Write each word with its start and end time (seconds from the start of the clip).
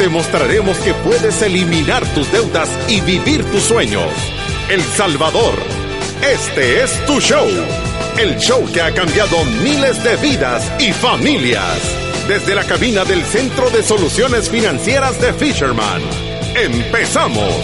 Te 0.00 0.08
mostraremos 0.08 0.78
que 0.78 0.94
puedes 0.94 1.42
eliminar 1.42 2.06
tus 2.14 2.32
deudas 2.32 2.70
y 2.88 3.02
vivir 3.02 3.44
tus 3.50 3.64
sueños. 3.64 4.10
El 4.70 4.80
Salvador. 4.80 5.52
Este 6.22 6.82
es 6.82 7.04
tu 7.04 7.20
show. 7.20 7.46
El 8.18 8.38
show 8.38 8.64
que 8.72 8.80
ha 8.80 8.94
cambiado 8.94 9.36
miles 9.62 10.02
de 10.02 10.16
vidas 10.16 10.72
y 10.80 10.94
familias. 10.94 11.76
Desde 12.26 12.54
la 12.54 12.64
cabina 12.64 13.04
del 13.04 13.22
Centro 13.24 13.68
de 13.68 13.82
Soluciones 13.82 14.48
Financieras 14.48 15.20
de 15.20 15.34
Fisherman. 15.34 16.00
Empezamos. 16.56 17.54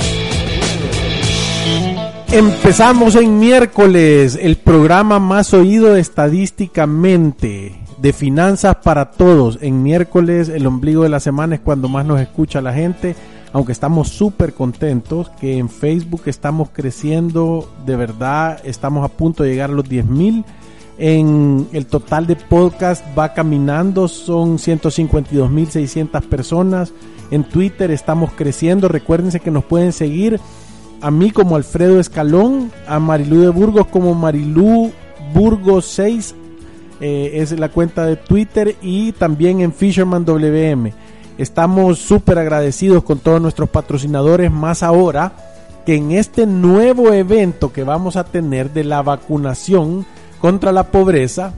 Empezamos 2.31 3.15
en 3.15 3.39
miércoles, 3.39 4.39
el 4.39 4.57
programa 4.57 5.19
más 5.19 5.55
oído 5.55 5.97
estadísticamente 5.97 7.86
de 7.99 8.13
finanzas 8.13 8.77
para 8.83 9.11
todos. 9.11 9.59
En 9.61 9.83
miércoles, 9.83 10.49
el 10.49 10.67
ombligo 10.67 11.03
de 11.03 11.09
la 11.09 11.21
semana 11.21 11.57
es 11.57 11.61
cuando 11.61 11.89
más 11.89 12.05
nos 12.05 12.21
escucha 12.21 12.61
la 12.61 12.73
gente, 12.73 13.17
aunque 13.53 13.73
estamos 13.73 14.09
súper 14.09 14.53
contentos 14.53 15.31
que 15.41 15.59
en 15.59 15.69
Facebook 15.69 16.23
estamos 16.27 16.71
creciendo, 16.73 17.71
de 17.87 17.97
verdad, 17.97 18.61
estamos 18.65 19.05
a 19.05 19.09
punto 19.09 19.43
de 19.43 19.51
llegar 19.51 19.71
a 19.71 19.75
los 19.75 19.89
10 19.89 20.07
mil. 20.07 20.45
En 20.99 21.69
el 21.73 21.87
total 21.87 22.27
de 22.27 22.37
podcast 22.37 23.05
va 23.17 23.35
caminando, 23.35 24.09
son 24.09 24.59
152.600 24.59 26.23
personas. 26.23 26.93
En 27.31 27.45
Twitter 27.45 27.91
estamos 27.91 28.33
creciendo. 28.33 28.89
Recuérdense 28.89 29.41
que 29.41 29.51
nos 29.51 29.65
pueden 29.65 29.93
seguir 29.93 30.41
a 31.01 31.11
mí 31.11 31.31
como 31.31 31.57
Alfredo 31.57 32.01
Escalón, 32.01 32.73
a 32.87 32.99
Marilú 32.99 33.41
de 33.41 33.51
Burgos 33.51 33.87
como 33.89 34.15
Marilú 34.15 34.91
Burgos 35.35 35.87
6, 35.87 36.35
eh, 37.01 37.31
es 37.35 37.59
la 37.59 37.69
cuenta 37.69 38.07
de 38.07 38.17
Twitter 38.17 38.77
y 38.83 39.13
también 39.13 39.61
en 39.61 39.73
Fisherman 39.73 40.25
WM. 40.25 40.93
Estamos 41.39 41.99
súper 41.99 42.39
agradecidos 42.39 43.05
con 43.05 43.19
todos 43.19 43.41
nuestros 43.41 43.69
patrocinadores, 43.69 44.51
más 44.51 44.83
ahora 44.83 45.33
que 45.85 45.95
en 45.95 46.13
este 46.13 46.47
nuevo 46.47 47.13
evento 47.13 47.73
que 47.73 47.85
vamos 47.85 48.17
a 48.17 48.25
tener 48.25 48.73
de 48.73 48.85
la 48.85 49.03
vacunación 49.03 50.07
contra 50.41 50.73
la 50.73 50.91
pobreza, 50.91 51.53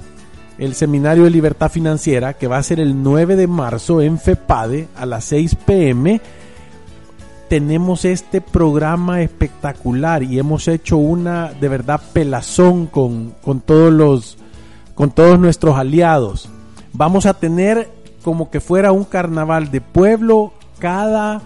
el 0.59 0.75
Seminario 0.75 1.25
de 1.25 1.31
Libertad 1.31 1.71
Financiera, 1.71 2.35
que 2.35 2.49
va 2.49 2.59
a 2.59 2.63
ser 2.63 2.81
el 2.81 3.03
9 3.03 3.37
de 3.37 3.47
marzo 3.47 4.03
en 4.03 4.19
FEPADE 4.19 4.89
a 4.97 5.07
las 5.07 5.25
6 5.25 5.55
pm 5.65 6.21
tenemos 7.49 8.05
este 8.05 8.41
programa 8.43 9.23
espectacular 9.23 10.23
y 10.23 10.39
hemos 10.39 10.69
hecho 10.69 10.99
una 10.99 11.53
de 11.55 11.69
verdad 11.69 12.01
pelazón 12.13 12.87
con, 12.87 13.35
con 13.43 13.61
todos 13.61 13.91
los 13.93 14.37
con 14.99 15.13
todos 15.13 15.39
nuestros 15.39 15.77
aliados. 15.77 16.49
Vamos 16.93 17.25
a 17.25 17.35
tener 17.35 17.89
como 18.25 18.51
que 18.51 18.59
fuera 18.59 18.91
un 18.91 19.05
carnaval 19.05 19.71
de 19.71 19.81
pueblo 19.81 20.53
cada 20.81 21.41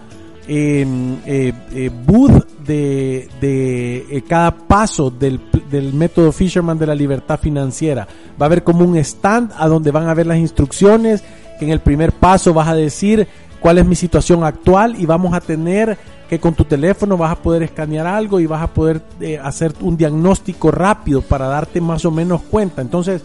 em, 0.47 1.17
eh, 1.27 1.53
eh, 1.71 1.91
booth 2.03 2.47
de, 2.65 3.29
de 3.39 4.07
eh, 4.09 4.23
cada 4.27 4.55
paso 4.55 5.11
del, 5.11 5.39
del, 5.69 5.93
método 5.93 6.31
Fisherman 6.31 6.79
de 6.79 6.87
la 6.87 6.95
libertad 6.95 7.39
financiera. 7.39 8.07
Va 8.41 8.45
a 8.45 8.47
haber 8.47 8.63
como 8.63 8.85
un 8.85 8.97
stand 8.97 9.51
a 9.55 9.67
donde 9.67 9.91
van 9.91 10.09
a 10.09 10.15
ver 10.15 10.25
las 10.25 10.39
instrucciones, 10.39 11.23
que 11.59 11.65
en 11.65 11.71
el 11.71 11.79
primer 11.79 12.11
paso 12.11 12.55
vas 12.55 12.69
a 12.69 12.73
decir 12.73 13.27
cuál 13.59 13.77
es 13.77 13.85
mi 13.85 13.95
situación 13.95 14.43
actual 14.43 14.95
y 14.99 15.05
vamos 15.05 15.31
a 15.35 15.41
tener 15.41 15.95
que 16.27 16.39
con 16.39 16.55
tu 16.55 16.65
teléfono 16.65 17.17
vas 17.17 17.33
a 17.33 17.35
poder 17.35 17.61
escanear 17.61 18.07
algo 18.07 18.39
y 18.39 18.47
vas 18.47 18.63
a 18.63 18.73
poder 18.73 19.03
eh, 19.21 19.37
hacer 19.37 19.75
un 19.81 19.95
diagnóstico 19.95 20.71
rápido 20.71 21.21
para 21.21 21.45
darte 21.45 21.79
más 21.79 22.03
o 22.05 22.09
menos 22.09 22.41
cuenta. 22.41 22.81
Entonces, 22.81 23.21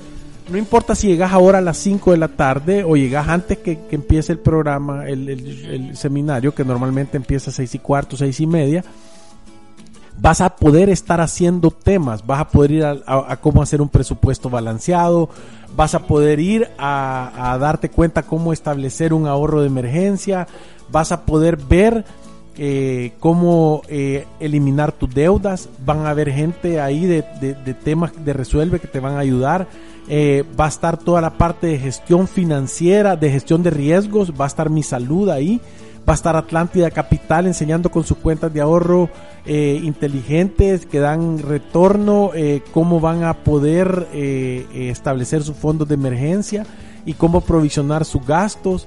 no 0.51 0.59
importa 0.59 0.95
si 0.95 1.09
llegas 1.09 1.33
ahora 1.33 1.59
a 1.59 1.61
las 1.61 1.77
5 1.79 2.13
de 2.13 2.17
la 2.17 2.29
tarde 2.29 2.85
o 2.85 2.97
llegas 2.97 3.29
antes 3.29 3.59
que, 3.59 3.79
empiece 3.91 4.33
el 4.33 4.39
programa, 4.39 5.07
el, 5.07 5.97
seminario, 5.97 6.55
que 6.55 6.65
normalmente 6.65 7.17
empieza 7.17 7.51
a 7.51 7.55
6 7.55 7.75
y 7.75 7.79
cuarto, 7.79 8.17
6 8.17 8.41
y 8.41 8.47
media, 8.47 8.85
vas 10.21 10.41
a 10.41 10.57
poder 10.57 10.89
estar 10.89 11.21
haciendo 11.21 11.71
temas, 11.71 12.27
vas 12.27 12.41
a 12.41 12.49
poder 12.49 12.71
ir 12.71 12.85
a, 12.85 13.37
cómo 13.41 13.63
hacer 13.63 13.81
un 13.81 13.89
presupuesto 13.89 14.51
balanceado, 14.51 15.29
vas 15.77 15.95
a 15.95 16.01
poder 16.01 16.41
ir 16.41 16.69
a, 16.79 17.57
darte 17.61 17.91
cuenta 17.91 18.23
cómo 18.23 18.53
establecer 18.53 19.13
un 19.13 19.27
ahorro 19.27 19.61
de 19.61 19.67
emergencia, 19.67 20.47
vas 20.91 21.13
a 21.13 21.25
poder 21.25 21.57
ver 21.57 22.05
eh, 22.57 23.13
cómo 23.21 23.83
eh, 23.89 24.27
eliminar 24.41 24.93
tus 24.93 25.15
deudas, 25.15 25.69
van 25.85 26.07
a 26.07 26.11
haber 26.11 26.33
gente 26.33 26.81
ahí 26.81 27.07
de, 27.07 27.23
temas 27.85 28.13
de 28.25 28.33
resuelve 28.33 28.81
que 28.81 28.89
te 28.89 29.01
van 29.01 29.15
a 29.15 29.21
ayudar, 29.21 29.69
eh, 30.09 30.45
va 30.59 30.67
a 30.67 30.69
estar 30.69 30.97
toda 30.97 31.21
la 31.21 31.37
parte 31.37 31.67
de 31.67 31.79
gestión 31.79 32.29
financiera, 32.29 33.17
de 33.17 33.31
gestión 33.31 33.63
de 33.63 33.71
riesgos, 33.71 34.33
va 34.33 34.45
a 34.45 34.49
estar 34.49 34.71
mi 34.71 34.83
salud 34.83 35.29
ahí, 35.29 35.61
va 36.09 36.15
a 36.15 36.17
estar 36.17 36.37
Atlántida 36.37 36.91
Capital 36.91 37.47
enseñando 37.47 37.91
con 37.91 38.05
sus 38.05 38.17
cuentas 38.17 38.53
de 38.53 38.63
ahorro 38.63 39.11
eh, 39.45 39.81
inteligentes 39.83 40.87
que 40.87 41.01
dan 41.01 41.39
retorno, 41.39 42.31
eh, 42.35 42.63
cómo 42.73 43.01
van 43.01 43.25
a 43.25 43.35
poder 43.35 44.07
eh, 44.13 44.67
establecer 44.91 45.43
sus 45.43 45.57
fondos 45.57 45.89
de 45.89 45.95
emergencia 45.95 46.67
y 47.05 47.15
cómo 47.15 47.41
provisionar 47.41 48.05
sus 48.05 48.27
gastos 48.27 48.87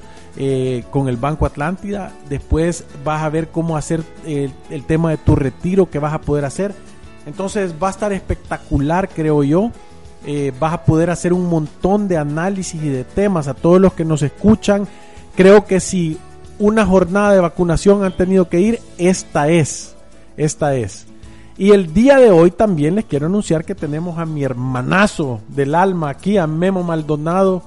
con 0.91 1.09
el 1.09 1.17
Banco 1.17 1.45
Atlántida. 1.45 2.13
Después 2.29 2.85
vas 3.03 3.23
a 3.23 3.29
ver 3.29 3.49
cómo 3.49 3.75
hacer 3.75 4.01
el, 4.25 4.53
el 4.69 4.83
tema 4.85 5.09
de 5.09 5.17
tu 5.17 5.35
retiro 5.35 5.89
que 5.89 5.99
vas 5.99 6.13
a 6.13 6.21
poder 6.21 6.45
hacer. 6.45 6.73
Entonces 7.25 7.73
va 7.81 7.88
a 7.88 7.91
estar 7.91 8.13
espectacular, 8.13 9.09
creo 9.09 9.43
yo. 9.43 9.71
Vas 10.59 10.73
a 10.73 10.85
poder 10.85 11.09
hacer 11.09 11.33
un 11.33 11.49
montón 11.49 12.07
de 12.07 12.17
análisis 12.17 12.81
y 12.81 12.89
de 12.89 13.03
temas 13.03 13.47
a 13.47 13.53
todos 13.53 13.81
los 13.81 13.93
que 13.93 14.05
nos 14.05 14.21
escuchan. 14.21 14.87
Creo 15.35 15.65
que 15.65 15.79
si 15.79 16.17
una 16.59 16.85
jornada 16.85 17.33
de 17.33 17.39
vacunación 17.39 18.03
han 18.03 18.15
tenido 18.15 18.49
que 18.49 18.59
ir, 18.59 18.79
esta 18.97 19.49
es 19.49 19.91
esta 20.37 20.75
es. 20.75 21.07
Y 21.57 21.71
el 21.71 21.93
día 21.93 22.17
de 22.17 22.31
hoy 22.31 22.51
también 22.51 22.95
les 22.95 23.05
quiero 23.05 23.27
anunciar 23.27 23.65
que 23.65 23.75
tenemos 23.75 24.17
a 24.17 24.25
mi 24.25 24.43
hermanazo 24.43 25.41
del 25.49 25.75
alma 25.75 26.09
aquí, 26.09 26.38
a 26.38 26.47
Memo 26.47 26.83
Maldonado. 26.83 27.61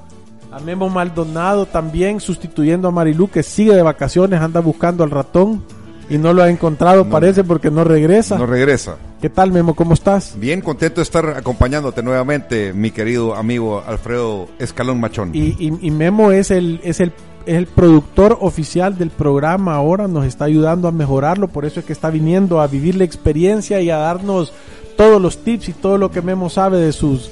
A 0.50 0.58
Memo 0.60 0.88
Maldonado 0.88 1.66
también 1.66 2.20
sustituyendo 2.20 2.88
a 2.88 2.90
Marilu 2.90 3.28
que 3.28 3.42
sigue 3.42 3.74
de 3.74 3.82
vacaciones, 3.82 4.40
anda 4.40 4.60
buscando 4.60 5.04
al 5.04 5.10
ratón 5.10 5.62
y 6.08 6.18
no 6.18 6.32
lo 6.32 6.42
ha 6.42 6.50
encontrado, 6.50 7.08
parece, 7.08 7.44
porque 7.44 7.70
no 7.70 7.84
regresa. 7.84 8.38
No 8.38 8.46
regresa. 8.46 8.96
¿Qué 9.20 9.30
tal, 9.30 9.52
Memo? 9.52 9.74
¿Cómo 9.74 9.94
estás? 9.94 10.34
Bien, 10.38 10.60
contento 10.60 10.96
de 10.96 11.04
estar 11.04 11.26
acompañándote 11.30 12.02
nuevamente, 12.02 12.72
mi 12.72 12.90
querido 12.90 13.34
amigo 13.34 13.82
Alfredo 13.86 14.48
Escalón 14.58 15.00
Machón. 15.00 15.30
Y, 15.34 15.56
y 15.58 15.90
Memo 15.90 16.32
es 16.32 16.50
el, 16.50 16.80
es 16.84 17.00
el 17.00 17.12
es 17.46 17.56
el 17.56 17.66
productor 17.66 18.38
oficial 18.40 18.96
del 18.96 19.10
programa 19.10 19.74
ahora, 19.74 20.08
nos 20.08 20.24
está 20.24 20.46
ayudando 20.46 20.88
a 20.88 20.92
mejorarlo, 20.92 21.48
por 21.48 21.64
eso 21.64 21.80
es 21.80 21.86
que 21.86 21.92
está 21.92 22.10
viniendo 22.10 22.60
a 22.60 22.66
vivir 22.66 22.94
la 22.94 23.04
experiencia 23.04 23.80
y 23.80 23.90
a 23.90 23.98
darnos 23.98 24.52
todos 24.96 25.20
los 25.20 25.38
tips 25.38 25.68
y 25.68 25.72
todo 25.72 25.98
lo 25.98 26.10
que 26.10 26.22
Memo 26.22 26.48
sabe 26.48 26.78
de 26.78 26.92
sus 26.92 27.30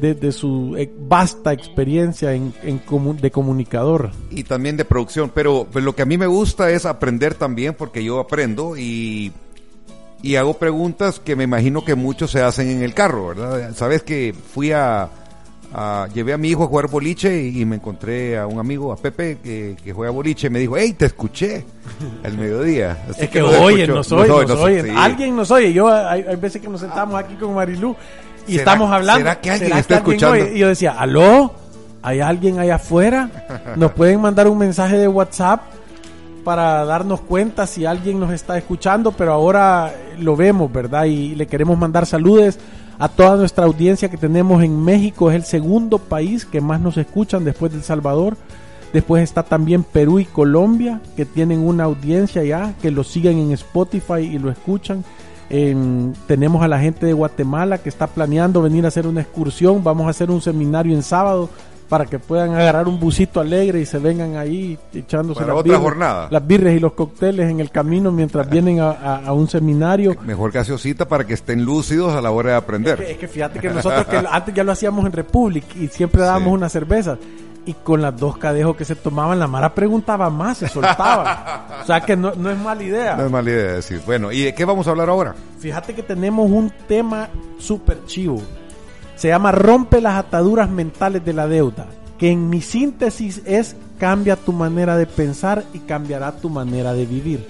de, 0.00 0.32
su 0.32 0.74
eh, 0.76 0.92
vasta 1.08 1.52
experiencia 1.52 2.34
en, 2.34 2.52
de 3.20 3.30
comunicador. 3.30 4.10
Y 4.30 4.44
también 4.44 4.76
de 4.76 4.84
producción, 4.84 5.30
pero 5.34 5.66
pues, 5.70 5.84
lo 5.84 5.94
que 5.94 6.02
a 6.02 6.06
mí 6.06 6.18
me 6.18 6.26
gusta 6.26 6.70
es 6.70 6.86
aprender 6.86 7.34
también, 7.34 7.74
porque 7.74 8.02
yo 8.02 8.18
aprendo 8.18 8.76
y, 8.76 9.32
y 10.22 10.36
hago 10.36 10.54
preguntas 10.54 11.20
que 11.20 11.36
me 11.36 11.44
imagino 11.44 11.84
que 11.84 11.94
muchos 11.94 12.30
se 12.30 12.40
hacen 12.40 12.68
en 12.68 12.82
el 12.82 12.94
carro, 12.94 13.28
¿verdad? 13.28 13.74
Sabes 13.74 14.02
que 14.02 14.34
fui 14.34 14.72
a 14.72 15.10
llevé 16.12 16.32
a 16.32 16.38
mi 16.38 16.48
hijo 16.48 16.64
a 16.64 16.66
jugar 16.66 16.88
boliche 16.88 17.42
y, 17.48 17.64
me 17.64 17.76
encontré 17.76 18.38
a 18.38 18.46
un 18.46 18.58
amigo, 18.58 18.92
a 18.92 18.96
Pepe, 18.96 19.38
que, 19.42 19.92
juega 19.92 20.12
boliche, 20.12 20.48
y 20.48 20.50
me 20.50 20.58
dijo, 20.58 20.76
hey, 20.76 20.94
te 20.96 21.06
escuché 21.06 21.64
el 22.22 22.36
mediodía. 22.36 23.04
es 23.18 23.28
que, 23.28 23.42
oye, 23.42 23.86
nos, 23.86 24.10
oye, 24.12 24.28
nos, 24.28 24.50
oye. 24.50 24.90
Alguien 24.96 25.34
nos 25.34 25.50
oye. 25.50 25.72
Yo, 25.72 25.88
hay, 25.88 26.22
veces 26.36 26.60
que 26.60 26.68
nos 26.68 26.80
sentamos 26.80 27.14
aquí 27.14 27.34
con 27.34 27.54
Marilú 27.54 27.96
y 28.46 28.56
estamos 28.56 28.90
hablando. 28.90 29.20
¿Será 29.20 29.40
que 29.40 29.50
alguien 29.50 29.78
está 29.78 29.96
escuchando? 29.96 30.36
Y 30.36 30.58
yo 30.58 30.68
decía, 30.68 30.92
¿aló? 30.92 31.54
¿Hay 32.02 32.20
alguien 32.20 32.58
allá 32.58 32.76
afuera? 32.76 33.30
Nos 33.76 33.92
pueden 33.96 34.20
mandar 34.20 34.48
un 34.48 34.58
mensaje 34.58 34.98
de 34.98 35.08
WhatsApp 35.08 35.62
para 36.44 36.84
darnos 36.84 37.20
cuenta 37.20 37.66
si 37.66 37.86
alguien 37.86 38.18
nos 38.18 38.32
está 38.32 38.58
escuchando, 38.58 39.12
pero 39.12 39.32
ahora 39.32 39.94
lo 40.18 40.36
vemos, 40.36 40.72
¿verdad? 40.72 41.04
Y 41.04 41.34
le 41.34 41.46
queremos 41.46 41.78
mandar 41.78 42.06
saludos 42.06 42.58
a 42.98 43.08
toda 43.08 43.36
nuestra 43.36 43.64
audiencia 43.64 44.10
que 44.10 44.16
tenemos 44.16 44.62
en 44.62 44.82
México. 44.82 45.30
Es 45.30 45.36
el 45.36 45.44
segundo 45.44 45.98
país 45.98 46.44
que 46.44 46.60
más 46.60 46.80
nos 46.80 46.96
escuchan 46.96 47.44
después 47.44 47.72
de 47.72 47.78
El 47.78 47.84
Salvador. 47.84 48.36
Después 48.92 49.22
está 49.22 49.42
también 49.42 49.84
Perú 49.84 50.18
y 50.18 50.26
Colombia, 50.26 51.00
que 51.16 51.24
tienen 51.24 51.60
una 51.60 51.84
audiencia 51.84 52.44
ya, 52.44 52.74
que 52.82 52.90
lo 52.90 53.04
siguen 53.04 53.38
en 53.38 53.52
Spotify 53.52 54.20
y 54.20 54.38
lo 54.38 54.50
escuchan. 54.50 55.04
En- 55.52 56.14
tenemos 56.26 56.62
a 56.62 56.68
la 56.68 56.78
gente 56.80 57.06
de 57.06 57.12
Guatemala 57.12 57.78
que 57.78 57.88
está 57.90 58.06
planeando 58.06 58.62
venir 58.62 58.84
a 58.84 58.88
hacer 58.88 59.06
una 59.06 59.20
excursión. 59.20 59.84
Vamos 59.84 60.06
a 60.06 60.10
hacer 60.10 60.30
un 60.30 60.40
seminario 60.40 60.94
en 60.94 61.02
sábado 61.02 61.48
para 61.90 62.06
que 62.06 62.18
puedan 62.18 62.54
agarrar 62.54 62.88
un 62.88 62.98
busito 62.98 63.38
alegre 63.38 63.78
y 63.82 63.84
se 63.84 63.98
vengan 63.98 64.36
ahí 64.36 64.78
echándose 64.94 65.40
Para 65.40 65.52
las 65.52 65.60
otra 65.60 65.72
birras- 65.74 65.82
jornada. 65.82 66.28
las 66.30 66.46
birres 66.46 66.74
y 66.74 66.80
los 66.80 66.94
cócteles 66.94 67.50
en 67.50 67.60
el 67.60 67.70
camino 67.70 68.10
mientras 68.10 68.48
vienen 68.48 68.80
a, 68.80 68.92
a- 68.92 69.26
a 69.26 69.32
un 69.34 69.46
seminario. 69.46 70.16
Mejor 70.24 70.52
gaseosita 70.52 71.06
para 71.06 71.26
que 71.26 71.34
estén 71.34 71.66
lúcidos 71.66 72.14
a 72.14 72.22
la 72.22 72.30
hora 72.30 72.52
de 72.52 72.56
Es 72.56 72.60
que, 72.60 72.64
aprender. 72.64 73.02
es 73.02 73.18
que 73.18 73.28
fíjate 73.28 73.60
que 73.60 73.68
nosotros 73.68 74.06
que 74.06 74.16
antes 74.30 74.54
ya 74.54 74.64
lo 74.64 74.72
hacíamos 74.72 75.04
en 75.04 75.12
Republic 75.12 75.64
y 75.78 75.88
siempre 75.88 76.22
dábamos 76.22 76.48
Sí. 76.48 76.54
una 76.54 76.68
cerveza. 76.70 77.18
Y 77.64 77.74
con 77.74 78.02
las 78.02 78.16
dos 78.16 78.38
cadejos 78.38 78.74
que 78.76 78.84
se 78.84 78.96
tomaban, 78.96 79.38
la 79.38 79.46
Mara 79.46 79.72
preguntaba 79.72 80.28
más, 80.30 80.58
se 80.58 80.68
soltaba. 80.68 81.66
o 81.82 81.86
sea 81.86 82.00
que 82.00 82.16
no, 82.16 82.32
no 82.34 82.50
es 82.50 82.58
mala 82.58 82.82
idea. 82.82 83.14
No 83.16 83.26
es 83.26 83.30
mala 83.30 83.50
idea 83.50 83.72
decir. 83.74 84.00
Bueno, 84.04 84.32
¿y 84.32 84.42
de 84.42 84.54
qué 84.54 84.64
vamos 84.64 84.86
a 84.88 84.90
hablar 84.90 85.08
ahora? 85.08 85.34
Fíjate 85.60 85.94
que 85.94 86.02
tenemos 86.02 86.50
un 86.50 86.72
tema 86.88 87.28
súper 87.58 88.04
chivo. 88.06 88.42
Se 89.14 89.28
llama 89.28 89.52
Rompe 89.52 90.00
las 90.00 90.14
ataduras 90.16 90.68
mentales 90.68 91.24
de 91.24 91.32
la 91.32 91.46
deuda. 91.46 91.86
Que 92.18 92.30
en 92.32 92.48
mi 92.50 92.60
síntesis 92.62 93.42
es 93.44 93.76
cambia 93.98 94.34
tu 94.34 94.52
manera 94.52 94.96
de 94.96 95.06
pensar 95.06 95.62
y 95.72 95.78
cambiará 95.80 96.32
tu 96.32 96.48
manera 96.48 96.92
de 96.92 97.06
vivir. 97.06 97.46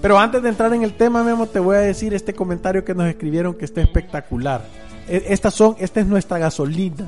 Pero 0.00 0.18
antes 0.18 0.42
de 0.42 0.48
entrar 0.48 0.72
en 0.72 0.82
el 0.82 0.94
tema, 0.94 1.22
Memo, 1.22 1.46
te 1.46 1.60
voy 1.60 1.76
a 1.76 1.80
decir 1.80 2.14
este 2.14 2.32
comentario 2.34 2.84
que 2.84 2.94
nos 2.94 3.06
escribieron 3.06 3.54
que 3.54 3.66
está 3.66 3.82
espectacular. 3.82 4.64
E- 5.06 5.24
Estas 5.28 5.52
son, 5.54 5.76
esta 5.78 6.00
es 6.00 6.06
nuestra 6.06 6.38
gasolina. 6.38 7.06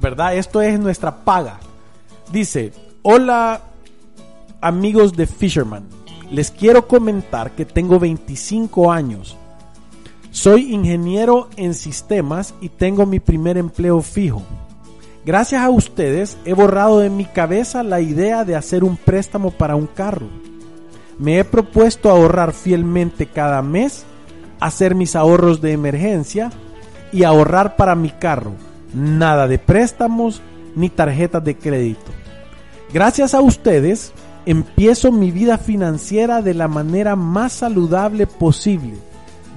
¿Verdad? 0.00 0.36
Esto 0.36 0.60
es 0.60 0.78
nuestra 0.78 1.24
paga. 1.24 1.58
Dice, 2.30 2.72
hola 3.02 3.62
amigos 4.60 5.14
de 5.14 5.26
Fisherman. 5.26 5.84
Les 6.30 6.50
quiero 6.50 6.88
comentar 6.88 7.50
que 7.50 7.66
tengo 7.66 7.98
25 7.98 8.90
años. 8.90 9.36
Soy 10.30 10.72
ingeniero 10.72 11.50
en 11.56 11.74
sistemas 11.74 12.54
y 12.62 12.70
tengo 12.70 13.04
mi 13.04 13.20
primer 13.20 13.58
empleo 13.58 14.00
fijo. 14.00 14.42
Gracias 15.26 15.62
a 15.62 15.68
ustedes 15.68 16.38
he 16.46 16.54
borrado 16.54 17.00
de 17.00 17.10
mi 17.10 17.26
cabeza 17.26 17.82
la 17.82 18.00
idea 18.00 18.44
de 18.44 18.56
hacer 18.56 18.82
un 18.82 18.96
préstamo 18.96 19.50
para 19.50 19.76
un 19.76 19.86
carro. 19.86 20.26
Me 21.18 21.38
he 21.38 21.44
propuesto 21.44 22.10
ahorrar 22.10 22.52
fielmente 22.52 23.26
cada 23.26 23.60
mes, 23.62 24.04
hacer 24.58 24.94
mis 24.94 25.14
ahorros 25.14 25.60
de 25.60 25.72
emergencia 25.72 26.50
y 27.12 27.24
ahorrar 27.24 27.76
para 27.76 27.94
mi 27.94 28.10
carro. 28.10 28.52
Nada 28.94 29.48
de 29.48 29.58
préstamos 29.58 30.42
ni 30.74 30.88
tarjetas 30.88 31.42
de 31.44 31.56
crédito. 31.56 32.10
Gracias 32.92 33.34
a 33.34 33.40
ustedes, 33.40 34.12
empiezo 34.44 35.12
mi 35.12 35.30
vida 35.30 35.58
financiera 35.58 36.42
de 36.42 36.54
la 36.54 36.68
manera 36.68 37.16
más 37.16 37.52
saludable 37.52 38.26
posible. 38.26 38.94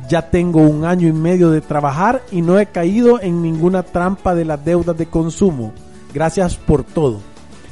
Ya 0.10 0.30
tengo 0.30 0.62
un 0.62 0.86
año 0.86 1.08
y 1.08 1.14
medio 1.14 1.50
de 1.50 1.62
trabajar 1.62 2.22
y 2.32 2.42
no 2.42 2.60
he 2.60 2.68
caído 2.68 3.20
en 3.20 3.42
ninguna 3.42 3.84
trampa 3.84 4.36
de 4.36 4.46
las 4.46 4.64
deudas 4.64 4.98
de 4.98 5.08
consumo. 5.08 5.74
Gracias 6.14 6.56
por 6.56 6.84
todo. 6.84 7.20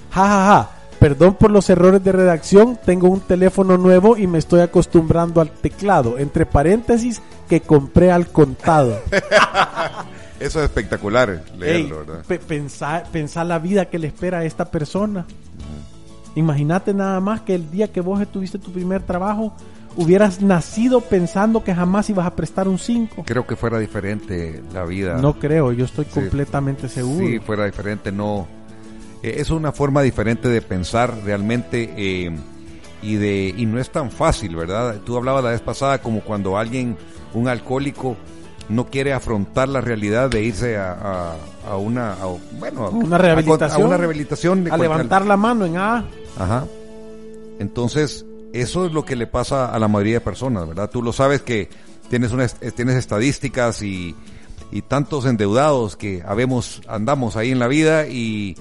Ja, 0.09 0.27
ja, 0.27 0.45
ja. 0.45 0.69
Perdón 0.99 1.35
por 1.35 1.51
los 1.51 1.69
errores 1.69 2.03
de 2.03 2.11
redacción. 2.11 2.79
Tengo 2.85 3.09
un 3.09 3.19
teléfono 3.19 3.77
nuevo 3.77 4.17
y 4.17 4.25
me 4.25 4.37
estoy 4.37 4.61
acostumbrando 4.61 5.41
al 5.41 5.51
teclado. 5.51 6.17
Entre 6.17 6.45
paréntesis, 6.45 7.21
que 7.47 7.61
compré 7.61 8.11
al 8.11 8.27
contado. 8.27 8.97
Eso 10.45 10.59
es 10.59 10.65
espectacular 10.65 11.43
leerlo, 11.57 12.01
Ey, 12.01 12.05
¿verdad? 12.07 12.25
pe- 12.27 12.39
pensá, 12.39 13.03
pensá 13.11 13.43
la 13.43 13.59
vida 13.59 13.85
que 13.85 13.97
le 13.99 14.07
espera 14.07 14.39
a 14.39 14.45
esta 14.45 14.65
persona. 14.65 15.25
Imagínate 16.35 16.93
nada 16.93 17.19
más 17.19 17.41
que 17.41 17.55
el 17.55 17.69
día 17.69 17.91
que 17.91 18.01
vos 18.01 18.25
tuviste 18.31 18.57
tu 18.57 18.71
primer 18.71 19.03
trabajo, 19.03 19.53
hubieras 19.95 20.41
nacido 20.41 21.01
pensando 21.01 21.63
que 21.63 21.75
jamás 21.75 22.09
ibas 22.09 22.25
a 22.25 22.35
prestar 22.35 22.67
un 22.67 22.79
5. 22.79 23.23
Creo 23.25 23.45
que 23.45 23.55
fuera 23.55 23.77
diferente 23.77 24.63
la 24.73 24.83
vida. 24.85 25.17
No 25.21 25.37
creo, 25.37 25.71
yo 25.71 25.85
estoy 25.85 26.05
Sí. 26.05 26.11
completamente 26.11 26.89
seguro. 26.89 27.25
Sí, 27.27 27.39
fuera 27.39 27.65
diferente, 27.65 28.11
no. 28.11 28.47
eh, 29.21 29.35
es 29.37 29.51
una 29.51 29.71
forma 29.71 30.01
diferente 30.01 30.49
de 30.49 30.61
pensar 30.61 31.13
realmente 31.23 31.93
eh, 31.95 32.31
y 33.01 33.15
de 33.15 33.53
y 33.55 33.65
no 33.67 33.79
es 33.79 33.89
tan 33.91 34.09
fácil, 34.11 34.55
¿verdad? 34.55 34.97
Tú 35.05 35.15
hablabas 35.15 35.43
la 35.43 35.51
vez 35.51 35.61
pasada 35.61 36.01
como 36.01 36.21
cuando 36.21 36.57
alguien, 36.57 36.97
un 37.33 37.47
alcohólico, 37.47 38.17
no 38.69 38.85
quiere 38.87 39.13
afrontar 39.13 39.67
la 39.69 39.81
realidad 39.81 40.29
de 40.29 40.41
irse 40.43 40.77
a, 40.77 40.93
a- 40.93 41.35
a 41.71 41.77
una, 41.77 42.13
a- 42.13 42.25
bueno, 42.59 42.85
a, 42.85 42.89
Una 42.89 43.17
rehabilitación. 43.17 43.81
a 43.81 43.85
una 43.85 43.97
rehabilitación 43.97 44.63
de 44.63 44.71
a 44.71 44.77
levantar 44.77 45.25
la 45.25 45.37
mano 45.37 45.65
en 45.65 45.77
A. 45.77 46.05
Ajá. 46.37 46.65
Entonces, 47.59 48.25
eso 48.53 48.85
es 48.85 48.91
lo 48.93 49.05
que 49.05 49.15
le 49.15 49.27
pasa 49.27 49.73
a 49.73 49.79
la 49.79 49.87
mayoría 49.87 50.15
de 50.15 50.21
personas, 50.21 50.67
¿verdad? 50.67 50.89
Tú 50.89 51.01
lo 51.01 51.13
sabes 51.13 51.41
que 51.41 51.69
tienes 52.09 52.31
unas, 52.31 52.55
tienes 52.75 52.95
estadísticas 52.95 53.81
y, 53.81 54.15
y 54.71 54.81
tantos 54.81 55.25
endeudados 55.25 55.95
que 55.95 56.23
habemos, 56.25 56.81
andamos 56.87 57.35
ahí 57.35 57.51
en 57.51 57.59
la 57.59 57.67
vida 57.67 58.07
y, 58.07 58.55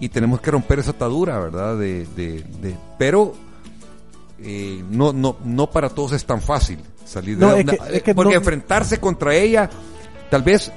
y 0.00 0.08
tenemos 0.10 0.40
que 0.40 0.50
romper 0.50 0.78
esa 0.80 0.92
atadura, 0.92 1.38
¿verdad? 1.38 1.76
De, 1.76 2.06
de, 2.16 2.42
de- 2.60 2.76
pero 2.98 3.34
eh, 4.40 4.82
no, 4.90 5.12
no, 5.12 5.36
no 5.44 5.70
para 5.70 5.88
todos 5.90 6.12
es 6.12 6.24
tan 6.24 6.40
fácil 6.40 6.78
salir 7.08 7.36
de 7.38 7.46
No, 7.46 7.52
la- 7.52 7.58
es 7.60 7.64
que- 7.66 7.76
na- 7.78 7.88
es 7.88 8.02
que 8.02 8.14
porque 8.14 8.32
no- 8.34 8.38
enfrentarse 8.38 8.98
contra 9.00 9.34
ella, 9.34 9.68
tal 10.30 10.42
vez 10.42 10.70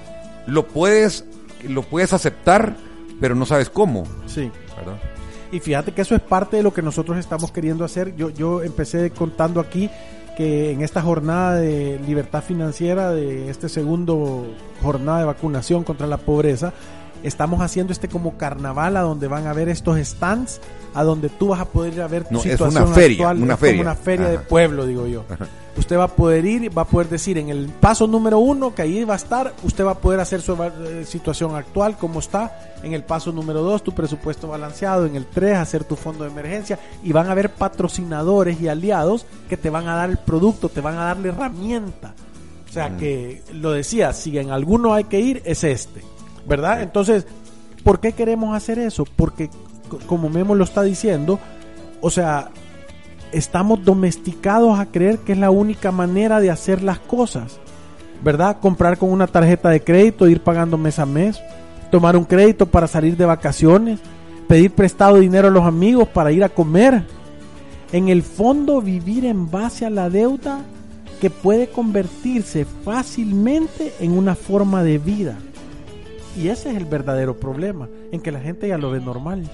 lo 0.47 0.67
puedes, 0.67 1.25
lo 1.67 1.83
puedes 1.83 2.13
aceptar, 2.13 2.75
pero 3.19 3.35
no 3.35 3.45
sabes 3.45 3.69
cómo, 3.69 4.03
Sí. 4.25 4.49
¿verdad? 4.77 4.97
Y 5.51 5.59
fíjate 5.59 5.91
que 5.91 6.01
eso 6.01 6.15
es 6.15 6.21
parte 6.21 6.57
de 6.57 6.63
lo 6.63 6.73
que 6.73 6.81
nosotros 6.81 7.17
estamos 7.17 7.51
queriendo 7.51 7.83
hacer. 7.83 8.15
Yo, 8.15 8.29
yo 8.29 8.63
empecé 8.63 9.11
contando 9.11 9.59
aquí 9.59 9.89
que 10.37 10.71
en 10.71 10.81
esta 10.81 11.01
jornada 11.01 11.55
de 11.55 11.99
libertad 12.07 12.41
financiera, 12.41 13.11
de 13.11 13.49
este 13.49 13.67
segundo 13.67 14.47
jornada 14.81 15.19
de 15.19 15.25
vacunación 15.25 15.83
contra 15.83 16.07
la 16.07 16.17
pobreza, 16.17 16.73
estamos 17.23 17.61
haciendo 17.61 17.93
este 17.93 18.07
como 18.07 18.37
carnaval 18.37 18.97
a 18.97 19.01
donde 19.01 19.27
van 19.27 19.47
a 19.47 19.53
ver 19.53 19.69
estos 19.69 19.97
stands, 19.99 20.59
a 20.93 21.03
donde 21.03 21.29
tú 21.29 21.49
vas 21.49 21.59
a 21.61 21.65
poder 21.65 21.93
ir 21.93 22.01
a 22.01 22.07
ver 22.07 22.23
tu 22.25 22.33
No, 22.35 22.39
es 22.39 22.51
situación 22.51 22.83
una 22.83 22.93
feria, 22.93 23.15
actual. 23.29 23.37
una 23.43 23.53
Es 23.53 23.59
como 23.59 23.67
feria. 23.69 23.81
una 23.81 23.95
feria 23.95 24.27
de 24.29 24.39
pueblo, 24.39 24.85
digo 24.85 25.07
yo. 25.07 25.23
Usted 25.77 25.97
va 25.97 26.03
a 26.03 26.07
poder 26.09 26.43
ir, 26.45 26.77
va 26.77 26.81
a 26.81 26.87
poder 26.87 27.07
decir 27.07 27.37
en 27.37 27.47
el 27.49 27.67
paso 27.69 28.05
número 28.05 28.39
uno, 28.39 28.75
que 28.75 28.81
ahí 28.81 29.03
va 29.05 29.13
a 29.13 29.17
estar, 29.17 29.53
usted 29.63 29.85
va 29.85 29.91
a 29.91 29.97
poder 29.99 30.19
hacer 30.19 30.41
su 30.41 30.53
eh, 30.61 31.05
situación 31.05 31.55
actual, 31.55 31.97
cómo 31.97 32.19
está. 32.19 32.73
En 32.83 32.93
el 32.93 33.03
paso 33.03 33.31
número 33.31 33.61
dos, 33.61 33.81
tu 33.83 33.93
presupuesto 33.93 34.49
balanceado. 34.49 35.05
En 35.05 35.15
el 35.15 35.25
tres, 35.25 35.57
hacer 35.57 35.85
tu 35.85 35.95
fondo 35.95 36.25
de 36.25 36.31
emergencia. 36.31 36.77
Y 37.03 37.13
van 37.13 37.27
a 37.27 37.31
haber 37.31 37.51
patrocinadores 37.53 38.59
y 38.59 38.67
aliados 38.67 39.25
que 39.47 39.55
te 39.55 39.69
van 39.69 39.87
a 39.87 39.95
dar 39.95 40.09
el 40.09 40.17
producto, 40.17 40.67
te 40.67 40.81
van 40.81 40.97
a 40.97 41.05
dar 41.05 41.17
la 41.19 41.29
herramienta. 41.29 42.13
O 42.69 42.73
sea 42.73 42.97
que, 42.97 43.41
lo 43.53 43.71
decía, 43.71 44.11
si 44.13 44.37
en 44.37 44.51
alguno 44.51 44.93
hay 44.93 45.05
que 45.05 45.19
ir, 45.19 45.41
es 45.45 45.63
este. 45.63 46.01
¿Verdad? 46.47 46.81
Entonces, 46.81 47.25
¿por 47.83 47.99
qué 47.99 48.11
queremos 48.13 48.55
hacer 48.55 48.79
eso? 48.79 49.05
Porque, 49.15 49.49
co- 49.89 49.99
como 50.07 50.29
Memo 50.29 50.55
lo 50.55 50.63
está 50.63 50.81
diciendo, 50.83 51.39
o 52.01 52.09
sea, 52.09 52.49
estamos 53.31 53.83
domesticados 53.85 54.79
a 54.79 54.87
creer 54.87 55.19
que 55.19 55.33
es 55.33 55.37
la 55.37 55.51
única 55.51 55.91
manera 55.91 56.39
de 56.39 56.51
hacer 56.51 56.81
las 56.83 56.99
cosas. 56.99 57.59
¿Verdad? 58.23 58.57
Comprar 58.59 58.97
con 58.99 59.09
una 59.11 59.25
tarjeta 59.25 59.69
de 59.69 59.83
crédito, 59.83 60.27
ir 60.27 60.41
pagando 60.43 60.77
mes 60.77 60.99
a 60.99 61.07
mes, 61.07 61.41
tomar 61.89 62.15
un 62.15 62.23
crédito 62.23 62.67
para 62.67 62.85
salir 62.85 63.17
de 63.17 63.25
vacaciones, 63.25 63.99
pedir 64.47 64.71
prestado 64.71 65.17
dinero 65.17 65.47
a 65.47 65.51
los 65.51 65.65
amigos 65.65 66.07
para 66.07 66.31
ir 66.31 66.43
a 66.43 66.49
comer. 66.49 67.03
En 67.91 68.09
el 68.09 68.21
fondo, 68.21 68.79
vivir 68.79 69.25
en 69.25 69.49
base 69.49 69.87
a 69.87 69.89
la 69.89 70.09
deuda 70.11 70.59
que 71.19 71.31
puede 71.31 71.69
convertirse 71.69 72.65
fácilmente 72.65 73.91
en 73.99 74.15
una 74.15 74.35
forma 74.35 74.83
de 74.83 74.99
vida. 74.99 75.37
Y 76.37 76.47
ese 76.47 76.71
es 76.71 76.77
el 76.77 76.85
verdadero 76.85 77.37
problema, 77.37 77.89
en 78.11 78.21
que 78.21 78.31
la 78.31 78.39
gente 78.39 78.67
ya 78.67 78.77
lo 78.77 78.91
ve 78.91 78.99
normal. 78.99 79.49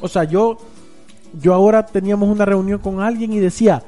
O 0.00 0.08
sea, 0.08 0.24
yo, 0.24 0.58
yo 1.40 1.54
ahora 1.54 1.86
teníamos 1.86 2.28
una 2.28 2.44
reunión 2.44 2.78
con 2.78 3.00
alguien 3.00 3.32
y 3.32 3.38
decía, 3.38 3.82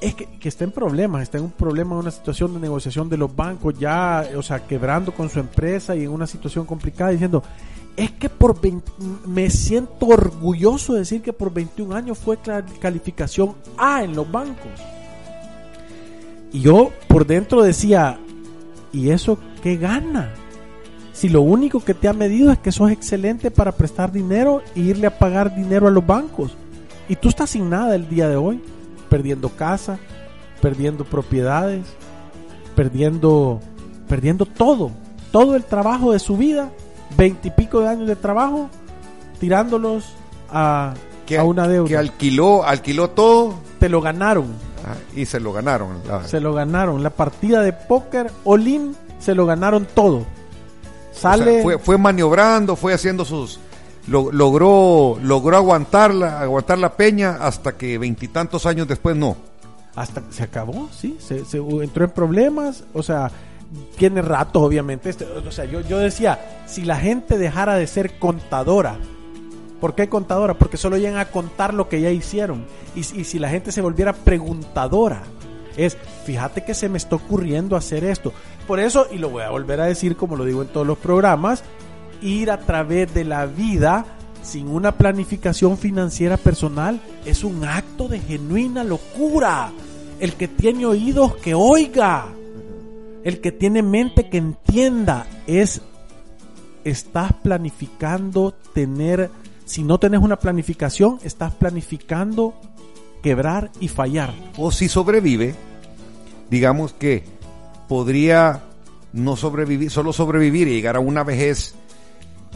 es 0.00 0.14
que, 0.14 0.26
que 0.26 0.48
está 0.48 0.64
en 0.64 0.72
problemas, 0.72 1.22
está 1.22 1.38
en 1.38 1.44
un 1.44 1.52
problema, 1.52 1.92
en 1.94 2.00
una 2.00 2.10
situación 2.10 2.54
de 2.54 2.60
negociación 2.60 3.08
de 3.08 3.16
los 3.16 3.34
bancos, 3.34 3.78
ya, 3.78 4.26
o 4.36 4.42
sea, 4.42 4.66
quebrando 4.66 5.12
con 5.12 5.28
su 5.30 5.38
empresa 5.38 5.94
y 5.94 6.02
en 6.02 6.10
una 6.10 6.26
situación 6.26 6.66
complicada, 6.66 7.10
diciendo, 7.10 7.42
es 7.96 8.10
que 8.12 8.28
por 8.28 8.60
20 8.60 8.90
me 9.26 9.50
siento 9.50 10.06
orgulloso 10.06 10.94
de 10.94 11.00
decir 11.00 11.22
que 11.22 11.32
por 11.32 11.52
21 11.52 11.94
años 11.94 12.18
fue 12.18 12.38
calificación 12.80 13.54
A 13.76 14.02
en 14.02 14.16
los 14.16 14.30
bancos. 14.30 14.72
Y 16.52 16.60
yo 16.60 16.90
por 17.08 17.26
dentro 17.26 17.62
decía, 17.62 18.18
¿y 18.92 19.10
eso 19.10 19.38
qué 19.62 19.76
gana? 19.76 20.32
Si 21.12 21.28
lo 21.28 21.42
único 21.42 21.80
que 21.84 21.94
te 21.94 22.08
ha 22.08 22.12
medido 22.12 22.50
es 22.50 22.58
que 22.58 22.72
sos 22.72 22.90
excelente 22.90 23.50
para 23.50 23.72
prestar 23.72 24.10
dinero 24.12 24.62
e 24.74 24.80
irle 24.80 25.06
a 25.06 25.18
pagar 25.18 25.54
dinero 25.54 25.86
a 25.86 25.90
los 25.90 26.06
bancos. 26.06 26.56
Y 27.08 27.16
tú 27.16 27.28
estás 27.28 27.50
sin 27.50 27.68
nada 27.68 27.94
el 27.94 28.08
día 28.08 28.28
de 28.28 28.36
hoy, 28.36 28.62
perdiendo 29.10 29.50
casa, 29.50 29.98
perdiendo 30.62 31.04
propiedades, 31.04 31.84
perdiendo, 32.74 33.60
perdiendo 34.08 34.46
todo, 34.46 34.90
todo 35.30 35.54
el 35.56 35.64
trabajo 35.64 36.12
de 36.12 36.18
su 36.18 36.36
vida, 36.36 36.70
veintipico 37.16 37.80
de 37.80 37.88
años 37.88 38.08
de 38.08 38.16
trabajo, 38.16 38.70
tirándolos 39.38 40.14
a, 40.50 40.94
Que, 41.26 41.38
a 41.38 41.44
una 41.44 41.68
deuda. 41.68 41.88
que 41.88 41.96
alquiló, 41.96 42.64
alquiló 42.64 43.10
todo 43.10 43.54
Te 43.78 43.88
lo 43.88 44.00
ganaron. 44.00 44.46
ah, 44.86 44.94
y 45.14 45.26
se 45.26 45.40
lo 45.40 45.52
ganaron. 45.52 45.98
la- 46.08 46.24
Se 46.24 46.40
lo 46.40 46.54
ganaron. 46.54 47.02
La 47.02 47.10
partida 47.10 47.60
de 47.62 47.72
póker, 47.72 48.30
Olin, 48.44 48.94
se 49.18 49.34
lo 49.34 49.44
ganaron 49.46 49.86
todo. 49.94 50.24
O 51.30 51.36
sea, 51.36 51.44
Sale. 51.44 51.62
fue, 51.62 51.78
fue 51.78 51.98
maniobrando, 51.98 52.76
fue 52.76 52.92
haciendo 52.94 53.24
sus 53.24 53.58
lo- 54.08 54.32
logró 54.32 55.18
logró 55.22 55.56
aguantarla, 55.56 56.40
aguantar 56.40 56.78
la 56.78 56.92
peña 56.96 57.38
hasta 57.40 57.72
que 57.76 57.98
veintitantos 57.98 58.66
años 58.66 58.88
después 58.88 59.14
no. 59.16 59.36
hasta 59.94 60.20
que 60.22 60.32
se 60.32 60.42
acabó, 60.42 60.88
sí, 60.92 61.16
se, 61.20 61.44
se 61.44 61.58
entró 61.58 62.04
en 62.04 62.10
problemas, 62.10 62.84
o 62.94 63.02
sea, 63.02 63.30
tiene 63.96 64.22
rato, 64.22 64.60
obviamente. 64.60 65.08
este, 65.10 65.24
o 65.24 65.52
sea, 65.52 65.64
yo, 65.66 65.80
yo 65.82 65.98
decía, 65.98 66.40
si 66.66 66.82
la 66.82 66.96
gente 66.96 67.38
dejara 67.38 67.74
de 67.76 67.86
ser 67.86 68.18
contadora, 68.18 68.96
¿por 69.80 69.94
qué 69.94 70.08
contadora? 70.08 70.54
Porque 70.54 70.76
solo 70.76 70.96
llegan 70.96 71.18
a 71.18 71.26
contar 71.26 71.72
lo 71.74 71.88
que 71.88 72.00
ya 72.00 72.10
hicieron. 72.10 72.64
Y 72.94 73.02
si 73.04 73.38
la 73.38 73.48
gente 73.48 73.70
se 73.72 73.80
volviera 73.80 74.12
preguntadora, 74.12 75.22
es, 75.76 75.96
fíjate 76.24 76.64
que 76.64 76.74
se 76.74 76.88
me 76.88 76.98
está 76.98 77.16
ocurriendo 77.16 77.76
hacer 77.76 78.04
esto. 78.04 78.32
Por 78.66 78.80
eso, 78.80 79.06
y 79.10 79.18
lo 79.18 79.30
voy 79.30 79.42
a 79.42 79.50
volver 79.50 79.80
a 79.80 79.86
decir 79.86 80.16
como 80.16 80.36
lo 80.36 80.44
digo 80.44 80.62
en 80.62 80.68
todos 80.68 80.86
los 80.86 80.98
programas, 80.98 81.64
ir 82.20 82.50
a 82.50 82.58
través 82.58 83.12
de 83.12 83.24
la 83.24 83.46
vida 83.46 84.06
sin 84.42 84.68
una 84.68 84.92
planificación 84.92 85.78
financiera 85.78 86.36
personal 86.36 87.00
es 87.24 87.44
un 87.44 87.64
acto 87.64 88.08
de 88.08 88.18
genuina 88.18 88.84
locura. 88.84 89.72
El 90.18 90.34
que 90.34 90.48
tiene 90.48 90.84
oídos 90.84 91.36
que 91.36 91.54
oiga. 91.54 92.26
El 93.24 93.40
que 93.40 93.52
tiene 93.52 93.82
mente 93.82 94.28
que 94.28 94.38
entienda. 94.38 95.26
Es, 95.46 95.80
estás 96.84 97.32
planificando 97.34 98.52
tener, 98.74 99.30
si 99.64 99.84
no 99.84 99.98
tenés 99.98 100.20
una 100.20 100.38
planificación, 100.38 101.18
estás 101.22 101.52
planificando 101.54 102.54
quebrar 103.22 103.70
y 103.80 103.88
fallar. 103.88 104.34
O 104.56 104.70
si 104.72 104.88
sobrevive, 104.88 105.54
digamos 106.50 106.92
que 106.92 107.24
podría 107.88 108.62
no 109.12 109.36
sobrevivir, 109.36 109.90
solo 109.90 110.12
sobrevivir 110.12 110.68
y 110.68 110.72
llegar 110.74 110.96
a 110.96 111.00
una 111.00 111.24
vejez 111.24 111.74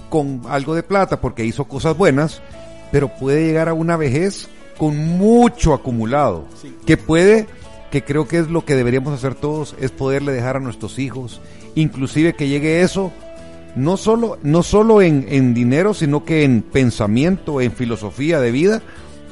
con 0.08 0.42
algo 0.48 0.74
de 0.74 0.82
plata 0.82 1.20
porque 1.20 1.44
hizo 1.44 1.64
cosas 1.64 1.96
buenas, 1.96 2.40
pero 2.92 3.08
puede 3.08 3.44
llegar 3.46 3.68
a 3.68 3.74
una 3.74 3.96
vejez 3.96 4.48
con 4.78 4.96
mucho 5.18 5.74
acumulado, 5.74 6.44
Sí. 6.60 6.74
que 6.86 6.96
puede, 6.96 7.46
que 7.90 8.04
creo 8.04 8.28
que 8.28 8.38
es 8.38 8.48
lo 8.48 8.64
que 8.64 8.74
deberíamos 8.76 9.12
hacer 9.14 9.34
todos, 9.34 9.74
es 9.80 9.90
poderle 9.90 10.32
dejar 10.32 10.56
a 10.56 10.60
nuestros 10.60 10.98
hijos, 10.98 11.40
inclusive 11.74 12.34
que 12.34 12.48
llegue 12.48 12.82
eso, 12.82 13.12
no 13.74 13.96
solo, 13.96 14.38
no 14.42 14.62
solo 14.62 15.02
en, 15.02 15.26
en 15.28 15.52
dinero, 15.54 15.92
sino 15.94 16.24
que 16.24 16.44
en 16.44 16.62
pensamiento, 16.62 17.60
en 17.60 17.72
filosofía 17.72 18.40
de 18.40 18.50
vida, 18.50 18.82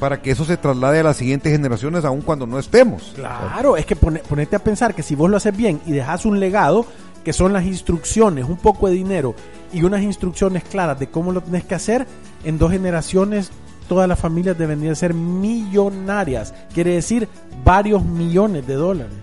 para 0.04 0.20
que 0.20 0.32
eso 0.32 0.44
se 0.44 0.58
traslade 0.58 1.00
a 1.00 1.02
las 1.02 1.16
siguientes 1.16 1.50
generaciones 1.50 2.04
aun 2.04 2.20
cuando 2.20 2.46
no 2.46 2.58
estemos. 2.58 3.12
Claro, 3.16 3.78
es 3.78 3.87
que 3.87 3.96
pone- 3.96 4.18
ponete 4.20 4.54
a 4.54 4.58
pensar 4.58 4.94
que 4.94 5.02
si 5.02 5.14
vos 5.14 5.30
lo 5.30 5.38
haces 5.38 5.56
bien 5.56 5.80
y 5.87 5.92
dejas 5.92 6.26
un 6.26 6.38
legado, 6.40 6.84
que 7.25 7.32
son 7.32 7.54
las 7.54 7.64
instrucciones, 7.64 8.44
un 8.44 8.58
poco 8.58 8.88
de 8.88 8.92
dinero 8.96 9.34
y 9.73 9.82
unas 9.82 10.02
instrucciones 10.02 10.62
claras 10.62 10.99
de 11.00 11.06
cómo 11.06 11.32
lo 11.32 11.40
tenés 11.40 11.64
que 11.64 11.75
hacer, 11.75 12.06
en 12.44 12.58
dos 12.58 12.70
generaciones 12.70 13.50
todas 13.88 14.06
las 14.06 14.18
familias 14.18 14.58
deben 14.58 14.82
de 14.82 14.94
ser 14.94 15.14
millonarias. 15.14 16.52
Quiere 16.75 16.92
decir 16.92 17.26
varios 17.64 18.04
millones 18.04 18.66
de 18.66 18.75
dólares. 18.75 19.14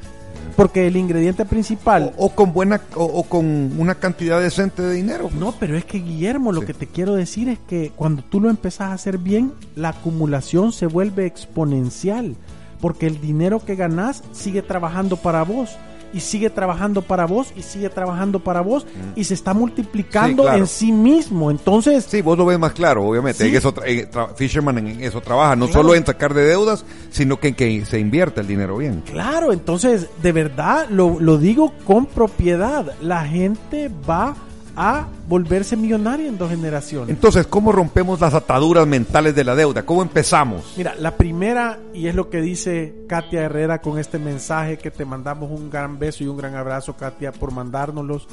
Porque 0.55 0.87
el 0.87 0.95
ingrediente 0.97 1.45
principal... 1.45 2.13
O, 2.17 2.25
o 2.27 2.29
con 2.35 2.53
buena 2.53 2.81
o, 2.95 3.03
o 3.05 3.23
con 3.23 3.45
una 3.79 3.95
cantidad 3.95 4.39
decente 4.41 4.81
de 4.81 4.93
dinero. 4.93 5.23
pues. 5.29 5.35
No, 5.35 5.53
pero 5.59 5.77
es 5.77 5.85
que 5.85 5.99
Guillermo, 5.99 6.51
lo 6.51 6.61
Sí. 6.61 6.67
que 6.67 6.73
te 6.73 6.87
quiero 6.87 7.13
decir 7.15 7.49
es 7.49 7.59
que 7.67 7.91
cuando 7.95 8.23
tú 8.23 8.39
lo 8.41 8.49
empezás 8.49 8.89
a 8.89 8.93
hacer 8.93 9.17
bien, 9.17 9.53
la 9.75 9.89
acumulación 9.89 10.71
se 10.73 10.85
vuelve 10.87 11.25
exponencial, 11.25 12.35
porque 12.79 13.07
el 13.07 13.21
dinero 13.21 13.63
que 13.63 13.75
ganás 13.75 14.23
sigue 14.31 14.61
trabajando 14.61 15.17
para 15.17 15.43
vos 15.43 15.71
y 16.13 16.19
sigue 16.19 16.49
trabajando 16.49 17.01
para 17.01 17.25
vos 17.25 17.53
y 17.55 17.61
sigue 17.61 17.89
trabajando 17.89 18.39
para 18.39 18.61
vos 18.61 18.85
y 19.15 19.23
se 19.23 19.33
está 19.33 19.53
multiplicando 19.53 20.43
Sí, 20.43 20.47
claro. 20.47 20.57
en 20.59 20.67
sí 20.67 20.91
mismo. 20.91 21.51
Entonces, 21.51 22.05
Sí, 22.09 22.21
vos 22.21 22.37
lo 22.37 22.45
ves 22.45 22.59
más 22.59 22.73
claro, 22.73 23.05
obviamente. 23.05 23.43
Sí. 23.43 23.49
En 23.49 23.55
eso 23.55 23.73
en 23.85 24.09
Fisherman 24.35 24.77
en 24.79 25.01
eso 25.03 25.21
trabaja, 25.21 25.55
no 25.55 25.65
Claro. 25.67 25.81
solo 25.81 25.95
en 25.95 26.05
sacar 26.05 26.33
de 26.33 26.45
deudas, 26.45 26.85
sino 27.11 27.39
que 27.39 27.49
en 27.49 27.55
que 27.55 27.85
se 27.85 27.99
invierta 27.99 28.41
el 28.41 28.47
dinero 28.47 28.77
bien. 28.77 29.01
claro, 29.05 29.53
entonces 29.53 30.07
de 30.21 30.31
verdad 30.31 30.87
lo, 30.89 31.19
lo 31.19 31.37
digo 31.37 31.73
con 31.85 32.05
propiedad, 32.05 32.93
la 33.01 33.25
gente 33.25 33.89
va 34.09 34.35
a 34.75 35.07
volverse 35.27 35.75
millonaria 35.75 36.27
en 36.27 36.37
dos 36.37 36.49
generaciones. 36.49 37.09
Entonces, 37.09 37.47
¿cómo 37.47 37.71
rompemos 37.71 38.19
las 38.19 38.33
ataduras 38.33 38.87
mentales 38.87 39.35
de 39.35 39.43
la 39.43 39.55
deuda? 39.55 39.83
¿Cómo 39.83 40.01
empezamos? 40.01 40.73
Mira, 40.77 40.95
la 40.95 41.15
primera, 41.17 41.79
y 41.93 42.07
es 42.07 42.15
lo 42.15 42.29
que 42.29 42.41
dice 42.41 43.05
Katia 43.07 43.43
Herrera 43.43 43.81
con 43.81 43.99
este 43.99 44.19
mensaje 44.19 44.77
que 44.77 44.91
te 44.91 45.05
mandamos 45.05 45.51
un 45.51 45.69
gran 45.69 45.99
beso 45.99 46.23
y 46.23 46.27
un 46.27 46.37
gran 46.37 46.55
abrazo, 46.55 46.95
Katia, 46.95 47.31
por 47.31 47.51
mandárnoslos. 47.51 48.27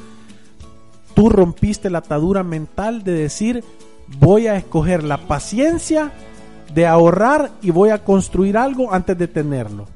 Tú 1.15 1.29
rompiste 1.29 1.91
la 1.91 1.99
atadura 1.99 2.43
mental 2.43 3.03
de 3.03 3.13
decir, 3.13 3.65
voy 4.19 4.47
a 4.47 4.57
escoger 4.57 5.03
la 5.05 5.19
paciencia 5.27 6.13
de 6.75 6.87
ahorrar 6.87 7.51
y 7.63 7.71
voy 7.71 7.91
a 7.91 8.05
construir 8.05 8.57
algo 8.57 8.93
antes 8.93 9.19
de 9.19 9.29
tenerlo. 9.29 9.87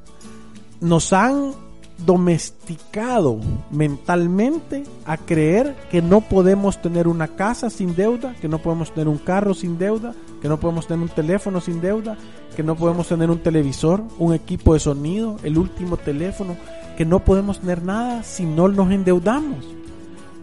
Nos 0.81 1.13
han 1.13 1.53
domesticado 1.97 3.39
mentalmente 3.71 4.83
a 5.05 5.17
creer 5.17 5.75
que 5.89 6.01
no 6.01 6.21
podemos 6.21 6.81
tener 6.81 7.07
una 7.07 7.27
casa 7.27 7.69
sin 7.69 7.95
deuda, 7.95 8.35
que 8.41 8.47
no 8.47 8.59
podemos 8.59 8.93
tener 8.93 9.07
un 9.07 9.17
carro 9.17 9.53
sin 9.53 9.77
deuda, 9.77 10.13
que 10.41 10.49
no 10.49 10.59
podemos 10.59 10.87
tener 10.87 11.03
un 11.03 11.09
teléfono 11.09 11.61
sin 11.61 11.81
deuda, 11.81 12.17
que 12.55 12.63
no 12.63 12.75
podemos 12.75 13.07
tener 13.07 13.29
un 13.29 13.39
televisor, 13.39 14.03
un 14.19 14.33
equipo 14.33 14.73
de 14.73 14.79
sonido, 14.79 15.37
el 15.43 15.57
último 15.57 15.97
teléfono, 15.97 16.57
que 16.97 17.05
no 17.05 17.19
podemos 17.19 17.59
tener 17.59 17.83
nada 17.83 18.23
si 18.23 18.45
no 18.45 18.67
nos 18.67 18.91
endeudamos. 18.91 19.65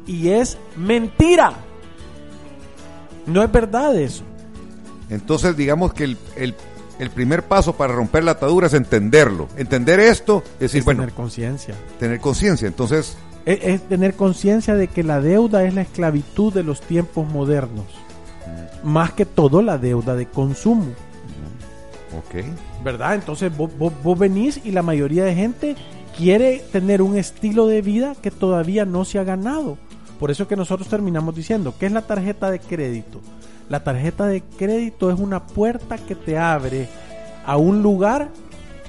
Y 0.06 0.28
es 0.30 0.58
mentira. 0.76 1.52
No 3.26 3.42
es 3.42 3.52
verdad 3.52 3.96
eso. 3.96 4.24
Entonces, 5.08 5.56
digamos 5.56 5.92
que 5.92 6.04
el, 6.04 6.54
el 7.00 7.10
primer 7.10 7.42
paso 7.44 7.74
para 7.74 7.92
romper 7.92 8.24
la 8.24 8.32
atadura 8.32 8.66
es 8.68 8.74
entenderlo. 8.74 9.48
Entender 9.56 9.98
esto, 10.00 10.42
es 10.54 10.60
decir, 10.60 10.78
es 10.80 10.84
bueno, 10.84 11.00
tener 11.02 11.14
conciencia. 11.14 11.74
tener 11.98 12.20
conciencia. 12.20 12.68
Entonces, 12.68 13.16
Es, 13.46 13.58
es 13.62 13.88
tener 13.88 14.14
conciencia 14.14 14.74
de 14.74 14.88
que 14.88 15.02
la 15.02 15.20
deuda 15.20 15.64
es 15.64 15.74
la 15.74 15.80
esclavitud 15.82 16.52
de 16.52 16.62
los 16.62 16.80
tiempos 16.82 17.26
modernos. 17.28 17.86
Más 18.84 19.12
que 19.12 19.24
todo 19.26 19.62
la 19.62 19.78
deuda 19.78 20.14
de 20.14 20.26
consumo. 20.26 20.86
ok. 22.16 22.44
¿Verdad? 22.84 23.14
Entonces 23.14 23.54
vos, 23.56 23.70
vos- 23.78 23.92
vos 24.02 24.18
venís 24.18 24.60
y 24.64 24.72
la 24.72 24.82
mayoría 24.82 25.24
de 25.24 25.34
gente 25.34 25.76
quiere 26.16 26.62
tener 26.72 27.02
un 27.02 27.16
estilo 27.16 27.66
de 27.66 27.82
vida 27.82 28.14
que 28.20 28.30
todavía 28.30 28.84
no 28.84 29.04
se 29.04 29.18
ha 29.18 29.24
ganado. 29.24 29.78
Por 30.18 30.30
eso 30.30 30.46
que 30.48 30.56
nosotros 30.56 30.88
terminamos 30.88 31.34
diciendo, 31.34 31.74
¿qué 31.78 31.86
es 31.86 31.92
la 31.92 32.02
tarjeta 32.02 32.50
de 32.50 32.58
crédito? 32.58 33.20
La 33.70 33.84
tarjeta 33.84 34.26
de 34.26 34.42
crédito 34.42 35.12
es 35.12 35.20
una 35.20 35.46
puerta 35.46 35.96
que 35.96 36.16
te 36.16 36.36
abre 36.36 36.88
a 37.46 37.56
un 37.56 37.82
lugar 37.82 38.28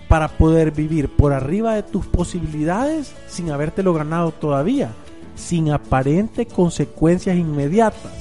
para 0.07 0.27
poder 0.27 0.71
vivir 0.71 1.07
por 1.07 1.33
arriba 1.33 1.75
de 1.75 1.83
tus 1.83 2.07
posibilidades 2.07 3.13
sin 3.27 3.51
habértelo 3.51 3.93
ganado 3.93 4.31
todavía, 4.31 4.89
sin 5.35 5.69
aparente 5.69 6.47
consecuencias 6.47 7.37
inmediatas. 7.37 8.11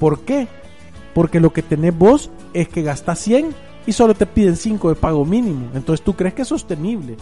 ¿Por 0.00 0.20
qué? 0.20 0.48
Porque 1.12 1.40
lo 1.40 1.52
que 1.52 1.62
tenés 1.62 1.96
vos 1.96 2.30
es 2.54 2.68
que 2.68 2.82
gastás 2.82 3.18
100 3.18 3.54
y 3.86 3.92
solo 3.92 4.14
te 4.14 4.24
piden 4.24 4.56
5 4.56 4.88
de 4.88 4.94
pago 4.94 5.26
mínimo. 5.26 5.68
Entonces 5.74 6.02
tú 6.02 6.14
crees 6.14 6.32
que 6.32 6.42
es 6.42 6.48
sostenible 6.48 7.18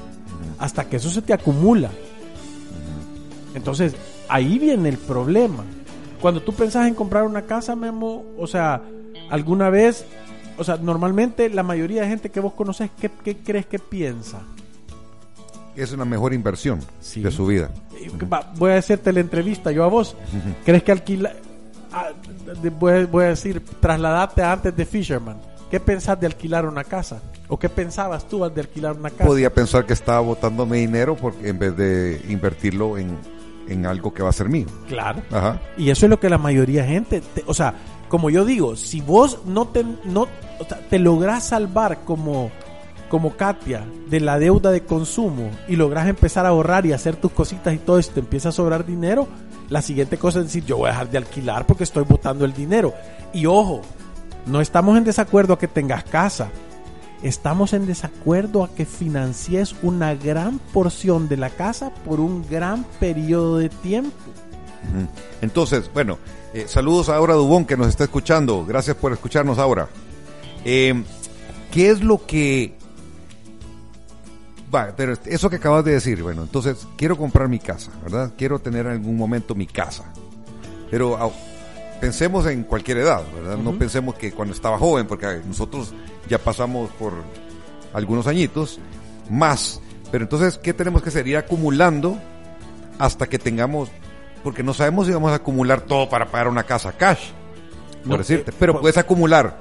hasta 0.61 0.89
que 0.89 0.99
eso 0.99 1.11
se 1.11 1.23
te 1.23 1.33
acumula. 1.33 1.91
Entonces 3.53 3.97
ahí 4.29 4.61
viene 4.61 4.91
el 4.91 4.97
problema. 4.97 5.65
Cuando 6.21 6.43
tú 6.43 6.53
pensás 6.53 6.87
en 6.89 6.95
comprar 6.95 7.25
una 7.25 7.43
casa, 7.43 7.77
Memo, 7.77 8.25
o 8.39 8.47
sea, 8.47 8.83
alguna 9.31 9.71
vez, 9.71 10.05
o 10.59 10.65
sea, 10.65 10.77
normalmente 10.77 11.49
la 11.51 11.63
mayoría 11.63 12.03
de 12.03 12.09
gente 12.09 12.31
que 12.31 12.41
vos 12.41 12.53
conoces, 12.55 12.91
¿qué, 13.01 13.11
qué 13.25 13.37
crees 13.37 13.67
que 13.67 13.79
piensa? 13.79 14.41
Es 15.77 15.93
una 15.93 16.05
mejor 16.07 16.33
inversión 16.33 16.81
Sí. 17.01 17.21
de 17.21 17.31
su 17.31 17.47
vida. 17.47 17.71
Eh, 18.01 18.11
Voy 18.57 18.71
a 18.73 18.79
hacerte 18.79 19.13
la 19.13 19.21
entrevista 19.21 19.71
yo 19.73 19.85
a 19.85 19.89
vos. 19.89 20.17
¿Crees 20.65 20.83
que 20.83 20.93
alquila... 20.93 21.33
ah, 21.93 22.09
voy, 22.81 23.25
a- 23.25 23.29
decir, 23.29 23.63
trasladate 23.81 24.43
antes 24.43 24.75
de 24.75 24.87
Fisherman. 24.87 25.37
¿Qué 25.71 25.81
pensás 25.81 26.19
de 26.19 26.27
alquilar 26.27 26.65
una 26.65 26.85
casa? 26.85 27.21
¿O 27.49 27.59
qué 27.59 27.69
pensabas 27.69 28.27
tú 28.27 28.49
de 28.49 28.61
alquilar 28.61 28.97
una 28.97 29.11
casa? 29.11 29.25
Podía 29.27 29.53
pensar 29.53 29.85
que 29.85 29.93
estaba 29.93 30.21
botándome 30.21 30.79
dinero 30.79 31.17
porque 31.17 31.49
en 31.49 31.59
vez 31.59 31.77
de 31.77 32.23
invertirlo 32.29 32.97
en, 32.97 33.19
en 33.69 33.87
algo 33.87 34.13
que 34.15 34.23
va 34.23 34.31
a 34.31 34.33
ser 34.33 34.49
mío. 34.49 34.67
Claro. 34.89 35.23
Ajá. 35.31 35.61
Y 35.77 35.91
eso 35.91 36.07
es 36.07 36.11
lo 36.11 36.19
que 36.21 36.29
la 36.31 36.39
mayoría 36.39 36.83
de 36.83 36.89
gente, 36.89 37.21
te- 37.21 37.45
o 37.47 37.55
sea, 37.55 37.75
como 38.09 38.31
yo 38.31 38.45
digo, 38.45 38.77
si 38.77 39.01
vos 39.01 39.39
no 39.47 39.67
te, 39.69 39.85
no, 40.05 40.29
te 40.91 40.99
lográs 40.99 41.49
salvar 41.49 41.99
como, 42.05 42.51
como 43.09 43.37
Katia 43.37 43.85
de 44.09 44.21
la 44.21 44.39
deuda 44.39 44.71
de 44.71 44.83
consumo 44.85 45.51
y 45.69 45.77
lográs 45.77 46.07
empezar 46.09 46.47
a 46.47 46.51
ahorrar 46.51 46.87
y 46.87 46.93
hacer 46.93 47.17
tus 47.17 47.33
cositas 47.33 47.75
y 47.75 47.79
todo 47.79 47.99
eso, 47.99 48.13
te 48.13 48.21
empieza 48.21 48.51
a 48.51 48.53
sobrar 48.53 48.87
dinero, 48.87 49.27
La 49.69 49.83
siguiente 49.83 50.17
cosa 50.19 50.39
es 50.39 50.47
decir, 50.47 50.65
yo 50.65 50.77
voy 50.77 50.87
a 50.89 50.93
dejar 50.93 51.11
de 51.11 51.19
alquilar 51.19 51.67
porque 51.67 51.83
estoy 51.83 52.05
botando 52.05 52.45
el 52.45 52.53
dinero. 52.53 52.95
Y 53.35 53.47
ojo, 53.47 53.83
no 54.47 54.61
estamos 54.61 54.97
en 54.97 55.03
desacuerdo 55.03 55.55
a 55.55 55.59
que 55.59 55.67
tengas 55.67 56.05
casa. 56.05 56.49
Estamos 57.23 57.73
en 57.73 57.87
desacuerdo 57.87 58.63
a 58.63 58.75
que 58.75 58.85
financies 58.85 59.75
una 59.83 60.15
gran 60.15 60.59
porción 60.59 61.29
de 61.29 61.37
la 61.37 61.51
casa 61.51 61.93
por 62.05 62.21
un 62.21 62.47
gran 62.49 62.85
periodo 63.01 63.59
de 63.59 63.69
tiempo. 63.69 64.13
Entonces, 65.41 65.91
bueno, 65.93 66.19
eh, 66.55 66.67
saludos 66.69 67.09
a 67.09 67.17
Aura 67.17 67.35
Dubón 67.35 67.65
que 67.65 67.77
nos 67.77 67.89
está 67.89 68.05
escuchando. 68.05 68.65
Gracias 68.65 68.97
por 68.97 69.13
escucharnos 69.13 69.59
ahora. 69.59 69.89
Eh, 70.65 71.03
¿Qué 71.71 71.91
es 71.91 72.03
lo 72.03 72.25
que... 72.25 72.75
Va, 74.75 74.93
pero 74.97 75.15
eso 75.27 75.49
que 75.49 75.57
acabas 75.57 75.85
de 75.85 75.93
decir, 75.93 76.23
bueno, 76.23 76.43
entonces 76.43 76.87
quiero 76.97 77.17
comprar 77.17 77.49
mi 77.49 77.59
casa, 77.59 77.93
¿verdad? 78.03 78.33
Quiero 78.37 78.59
tener 78.59 78.87
en 78.87 78.93
algún 78.93 79.17
momento 79.17 79.55
mi 79.55 79.67
casa. 79.67 80.05
Pero 80.91 81.33
pensemos 82.01 82.47
en 82.47 82.65
cualquier 82.65 82.99
edad, 82.99 83.23
¿verdad? 83.35 83.57
No 83.57 83.73
pensemos 83.79 84.15
que 84.15 84.33
cuando 84.33 84.55
estaba 84.55 84.79
joven, 84.79 85.07
porque 85.07 85.41
nosotros 85.47 85.93
ya 86.29 86.39
pasamos 86.39 86.91
por 86.99 87.13
algunos 87.93 88.27
añitos 88.27 88.79
más. 89.31 89.81
Pero 90.11 90.25
entonces, 90.25 90.59
¿qué 90.59 90.73
tenemos 90.73 91.03
que 91.03 91.09
hacer? 91.09 91.27
Ir 91.27 91.37
acumulando 91.37 92.19
hasta 92.99 93.27
que 93.29 93.39
tengamos, 93.39 93.91
porque 94.45 94.63
no 94.63 94.73
sabemos 94.75 95.07
si 95.07 95.13
vamos 95.13 95.33
a 95.33 95.37
acumular 95.37 95.81
todo 95.83 96.09
para 96.09 96.27
pagar 96.31 96.49
una 96.49 96.63
casa 96.65 96.93
cash, 96.93 97.31
por 98.03 98.13
No, 98.13 98.19
decirte. 98.19 98.51
eh, 98.51 98.55
Pero 98.59 98.75
pues- 98.75 98.83
puedes 98.83 98.99
acumular 98.99 99.59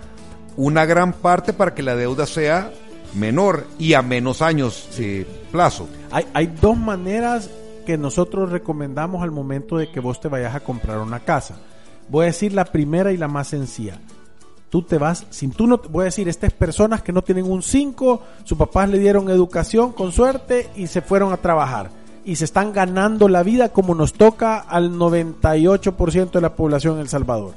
una 0.58 0.86
gran 0.86 1.14
parte 1.14 1.52
para 1.54 1.74
que 1.74 1.82
la 1.84 1.96
deuda 1.96 2.26
sea 2.26 2.72
menor 3.14 3.66
y 3.80 3.94
a 3.94 4.02
menos 4.02 4.42
años 4.42 4.88
eh, 5.00 5.26
plazo. 5.52 5.88
Hay, 6.12 6.26
hay 6.34 6.48
dos 6.48 6.78
maneras 6.78 7.50
que 7.86 7.98
nosotros 7.98 8.52
recomendamos 8.52 9.22
al 9.24 9.32
momento 9.32 9.78
de 9.78 9.92
que 9.92 10.00
vos 10.00 10.20
te 10.20 10.28
vayas 10.28 10.56
a 10.56 10.60
comprar 10.62 11.00
una 11.00 11.20
casa. 11.20 11.56
Voy 12.10 12.24
a 12.24 12.28
decir 12.28 12.54
la 12.54 12.66
primera 12.66 13.12
y 13.12 13.18
la 13.18 13.28
más 13.28 13.48
sencilla. 13.48 14.00
Tú 14.70 14.82
te 14.82 14.98
vas, 14.98 15.26
sin 15.30 15.52
tú 15.52 15.68
no, 15.68 15.78
voy 15.90 16.02
a 16.02 16.06
decir, 16.06 16.28
estas 16.28 16.52
personas 16.52 17.02
que 17.02 17.14
no 17.14 17.22
tienen 17.22 17.50
un 17.50 17.62
5, 17.62 18.22
sus 18.44 18.58
papás 18.58 18.90
le 18.90 19.00
dieron 19.00 19.30
educación 19.30 19.94
con 19.94 20.12
suerte 20.12 20.70
y 20.76 20.88
se 20.88 21.02
fueron 21.02 21.32
a 21.32 21.38
trabajar. 21.38 21.90
Y 22.26 22.36
se 22.36 22.46
están 22.46 22.74
ganando 22.74 23.30
la 23.30 23.44
vida 23.44 23.70
como 23.70 23.96
nos 23.96 24.14
toca 24.14 24.58
al 24.58 24.92
98% 24.92 26.32
de 26.32 26.42
la 26.42 26.56
población 26.56 26.96
en 26.96 27.02
El 27.02 27.10
Salvador. 27.10 27.54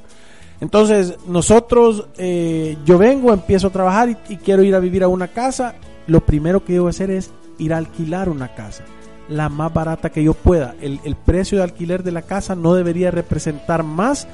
Entonces, 0.61 1.17
nosotros, 1.27 2.07
eh, 2.17 2.77
yo 2.85 2.97
vengo, 2.97 3.33
empiezo 3.33 3.67
a 3.67 3.71
trabajar 3.71 4.09
y, 4.09 4.17
y 4.29 4.37
quiero 4.37 4.63
ir 4.63 4.75
a 4.75 4.79
vivir 4.79 5.03
a 5.03 5.07
una 5.07 5.29
casa. 5.29 5.75
Lo 6.07 6.21
primero 6.21 6.63
que 6.63 6.73
debo 6.73 6.87
hacer 6.87 7.11
es 7.11 7.31
ir 7.57 7.73
a 7.73 7.77
alquilar 7.77 8.29
una 8.29 8.53
casa. 8.53 8.83
La 9.29 9.47
más 9.47 9.73
barata 9.73 10.09
que 10.09 10.23
yo 10.23 10.33
pueda. 10.33 10.75
El, 10.81 10.99
el 11.03 11.15
precio 11.15 11.59
de 11.59 11.63
alquiler 11.63 12.03
de 12.03 12.11
la 12.11 12.23
casa 12.23 12.55
no 12.55 12.73
debería 12.73 13.11
representar 13.11 13.83
más 13.83 14.27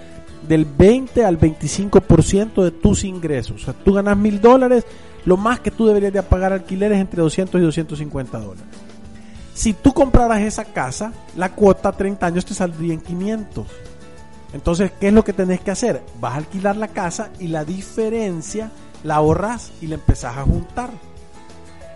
del 0.47 0.65
20 0.65 1.25
al 1.25 1.39
25% 1.39 2.63
de 2.63 2.71
tus 2.71 3.03
ingresos. 3.03 3.61
O 3.61 3.65
sea, 3.65 3.73
tú 3.73 3.93
ganas 3.93 4.17
mil 4.17 4.41
dólares, 4.41 4.85
lo 5.25 5.37
más 5.37 5.59
que 5.59 5.71
tú 5.71 5.85
deberías 5.85 6.13
de 6.13 6.23
pagar 6.23 6.53
alquiler 6.53 6.91
es 6.91 6.99
entre 6.99 7.21
200 7.21 7.59
y 7.59 7.63
250 7.63 8.39
dólares. 8.39 8.63
Si 9.53 9.73
tú 9.73 9.93
compraras 9.93 10.41
esa 10.41 10.65
casa, 10.65 11.13
la 11.35 11.53
cuota 11.53 11.89
a 11.89 11.93
30 11.93 12.25
años 12.25 12.45
te 12.45 12.53
saldría 12.53 12.93
en 12.93 13.01
500. 13.01 13.65
Entonces, 14.53 14.91
¿qué 14.99 15.07
es 15.07 15.13
lo 15.13 15.23
que 15.23 15.33
tenés 15.33 15.61
que 15.61 15.71
hacer? 15.71 16.01
Vas 16.19 16.33
a 16.33 16.37
alquilar 16.37 16.77
la 16.77 16.89
casa 16.89 17.29
y 17.39 17.47
la 17.47 17.65
diferencia 17.65 18.71
la 19.03 19.15
ahorras 19.15 19.71
y 19.81 19.87
la 19.87 19.95
empezás 19.95 20.37
a 20.37 20.43
juntar. 20.43 20.89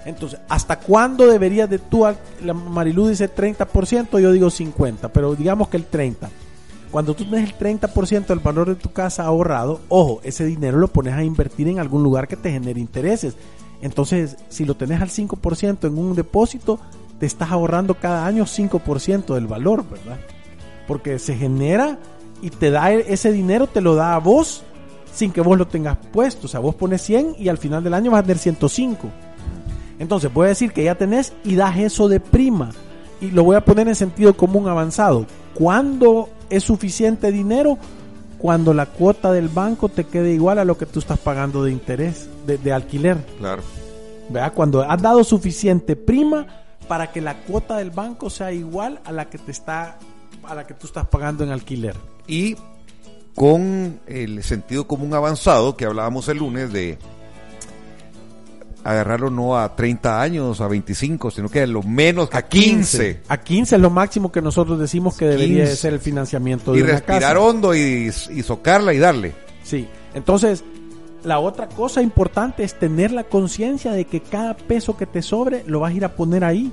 Entonces, 0.06 0.40
¿hasta 0.48 0.80
cuándo 0.80 1.28
deberías 1.28 1.70
de 1.70 1.80
tú, 1.80 2.06
la 2.44 2.54
Marilú 2.54 3.08
dice 3.08 3.34
30%, 3.34 4.20
yo 4.20 4.32
digo 4.32 4.48
50%, 4.48 5.10
pero 5.14 5.36
digamos 5.36 5.68
que 5.70 5.78
el 5.78 5.90
30%. 5.90 6.30
Cuando 6.92 7.14
tú 7.14 7.24
tienes 7.24 7.52
el 7.52 7.58
30% 7.58 8.26
del 8.28 8.40
valor 8.40 8.70
de 8.70 8.76
tu 8.76 8.92
casa 8.92 9.24
ahorrado, 9.24 9.82
ojo, 9.90 10.22
ese 10.24 10.46
dinero 10.46 10.80
lo 10.80 10.88
pones 10.88 11.14
a 11.14 11.24
invertir 11.24 11.68
en 11.68 11.80
algún 11.80 12.02
lugar 12.02 12.28
que 12.28 12.36
te 12.36 12.52
genere 12.52 12.80
intereses. 12.80 13.36
Entonces, 13.82 14.38
si 14.50 14.66
lo 14.66 14.76
tenés 14.76 15.00
al 15.02 15.10
5% 15.10 15.88
en 15.88 15.98
un 15.98 16.16
depósito, 16.16 16.80
te 17.20 17.28
estás 17.28 17.52
ahorrando 17.52 17.94
cada 17.96 18.26
año 18.26 18.46
5% 18.46 19.36
del 19.36 19.46
valor, 19.46 19.88
¿verdad? 19.88 20.20
Porque 20.88 21.20
se 21.20 21.36
genera 21.36 22.00
y 22.42 22.50
te 22.50 22.72
da 22.72 22.92
e- 22.92 23.14
ese 23.14 23.32
dinero, 23.32 23.68
te 23.68 23.82
lo 23.82 23.94
da 23.96 24.16
a 24.16 24.20
vos 24.20 24.64
sin 25.14 25.32
que 25.32 25.42
vos 25.42 25.58
lo 25.58 25.68
tengas 25.68 25.98
puesto. 26.12 26.48
O 26.48 26.50
sea, 26.50 26.60
vos 26.60 26.76
pones 26.76 27.02
100 27.04 27.36
y 27.38 27.50
al 27.50 27.58
final 27.58 27.84
del 27.84 27.94
año 27.94 28.12
vas 28.12 28.22
a 28.22 28.24
tener 28.24 28.40
105. 28.40 29.10
Entonces, 30.00 30.34
voy 30.34 30.46
a 30.46 30.50
decir 30.50 30.72
que 30.72 30.84
ya 30.84 30.96
tenés 30.96 31.34
y 31.44 31.56
das 31.56 31.78
eso 31.78 32.08
de 32.08 32.20
prima. 32.20 32.72
Y 33.22 33.32
lo 33.32 33.44
voy 33.44 33.56
a 33.58 33.66
poner 33.66 33.88
en 33.88 33.96
sentido 33.96 34.36
común 34.36 34.68
avanzado. 34.68 35.26
¿Cuándo 35.54 36.30
es 36.50 36.64
suficiente 36.64 37.32
dinero? 37.32 37.78
Cuando 38.38 38.74
la 38.74 38.86
cuota 38.86 39.32
del 39.34 39.50
banco 39.50 39.90
te 39.90 40.06
quede 40.06 40.32
igual 40.32 40.60
a 40.60 40.66
lo 40.66 40.78
que 40.78 40.86
tú 40.86 41.00
estás 41.00 41.20
pagando 41.20 41.64
de 41.64 41.72
interés, 41.72 42.30
de, 42.48 42.58
de 42.58 42.72
alquiler. 42.72 43.18
Claro. 43.38 43.62
¿Verdad? 44.30 44.54
Cuando 44.54 44.82
has 44.82 45.02
dado 45.02 45.24
suficiente 45.26 45.98
prima 45.98 46.48
para 46.88 47.12
que 47.12 47.20
la 47.20 47.42
cuota 47.44 47.78
del 47.78 47.92
banco 47.92 48.30
sea 48.30 48.54
igual 48.54 49.02
a 49.04 49.12
la 49.12 49.30
que 49.30 49.38
te 49.38 49.52
está 49.52 50.00
a 50.44 50.56
la 50.56 50.66
que 50.66 50.74
tú 50.74 50.88
estás 50.88 51.06
pagando 51.08 51.44
en 51.44 51.52
alquiler. 51.52 51.96
y 52.26 52.56
con 53.36 54.00
el 54.08 54.44
sentido 54.44 54.88
común 54.88 55.14
avanzado 55.14 55.78
que 55.78 55.86
hablábamos 55.86 56.28
el 56.28 56.40
lunes 56.40 56.74
de 56.74 56.98
agarrarlo 58.84 59.30
no 59.30 59.58
a 59.58 59.76
30 59.76 60.22
años, 60.22 60.62
a 60.62 60.68
25, 60.68 61.32
sino 61.32 61.50
que 61.50 61.62
a 61.62 61.68
lo 61.68 61.84
menos 61.84 62.30
a 62.32 62.42
15. 62.44 63.22
A 63.28 63.38
15 63.38 63.76
es 63.76 63.82
lo 63.82 63.90
máximo 63.90 64.32
que 64.32 64.42
nosotros 64.42 64.80
decimos 64.80 65.16
que 65.18 65.26
debería 65.26 65.64
de 65.64 65.70
15. 65.70 65.76
ser 65.76 65.94
el 65.94 66.00
financiamiento 66.00 66.72
de 66.72 66.80
Y 66.80 66.82
una 66.84 66.92
respirar 66.94 67.22
casa. 67.22 67.40
hondo 67.40 67.76
y, 67.76 68.08
y 68.32 68.44
socarla 68.44 68.94
y 68.94 69.00
darle. 69.00 69.34
Sí. 69.64 69.88
Entonces, 70.14 70.64
la 71.24 71.40
otra 71.40 71.68
cosa 71.68 72.02
importante 72.02 72.64
es 72.64 72.80
tener 72.80 73.12
la 73.12 73.26
conciencia 73.26 73.92
de 73.92 74.06
que 74.06 74.22
cada 74.22 74.56
peso 74.56 74.96
que 74.96 75.06
te 75.06 75.22
sobre 75.22 75.64
lo 75.66 75.82
vas 75.82 75.92
a 75.92 75.96
ir 75.96 76.06
a 76.06 76.16
poner 76.16 76.44
ahí. 76.44 76.72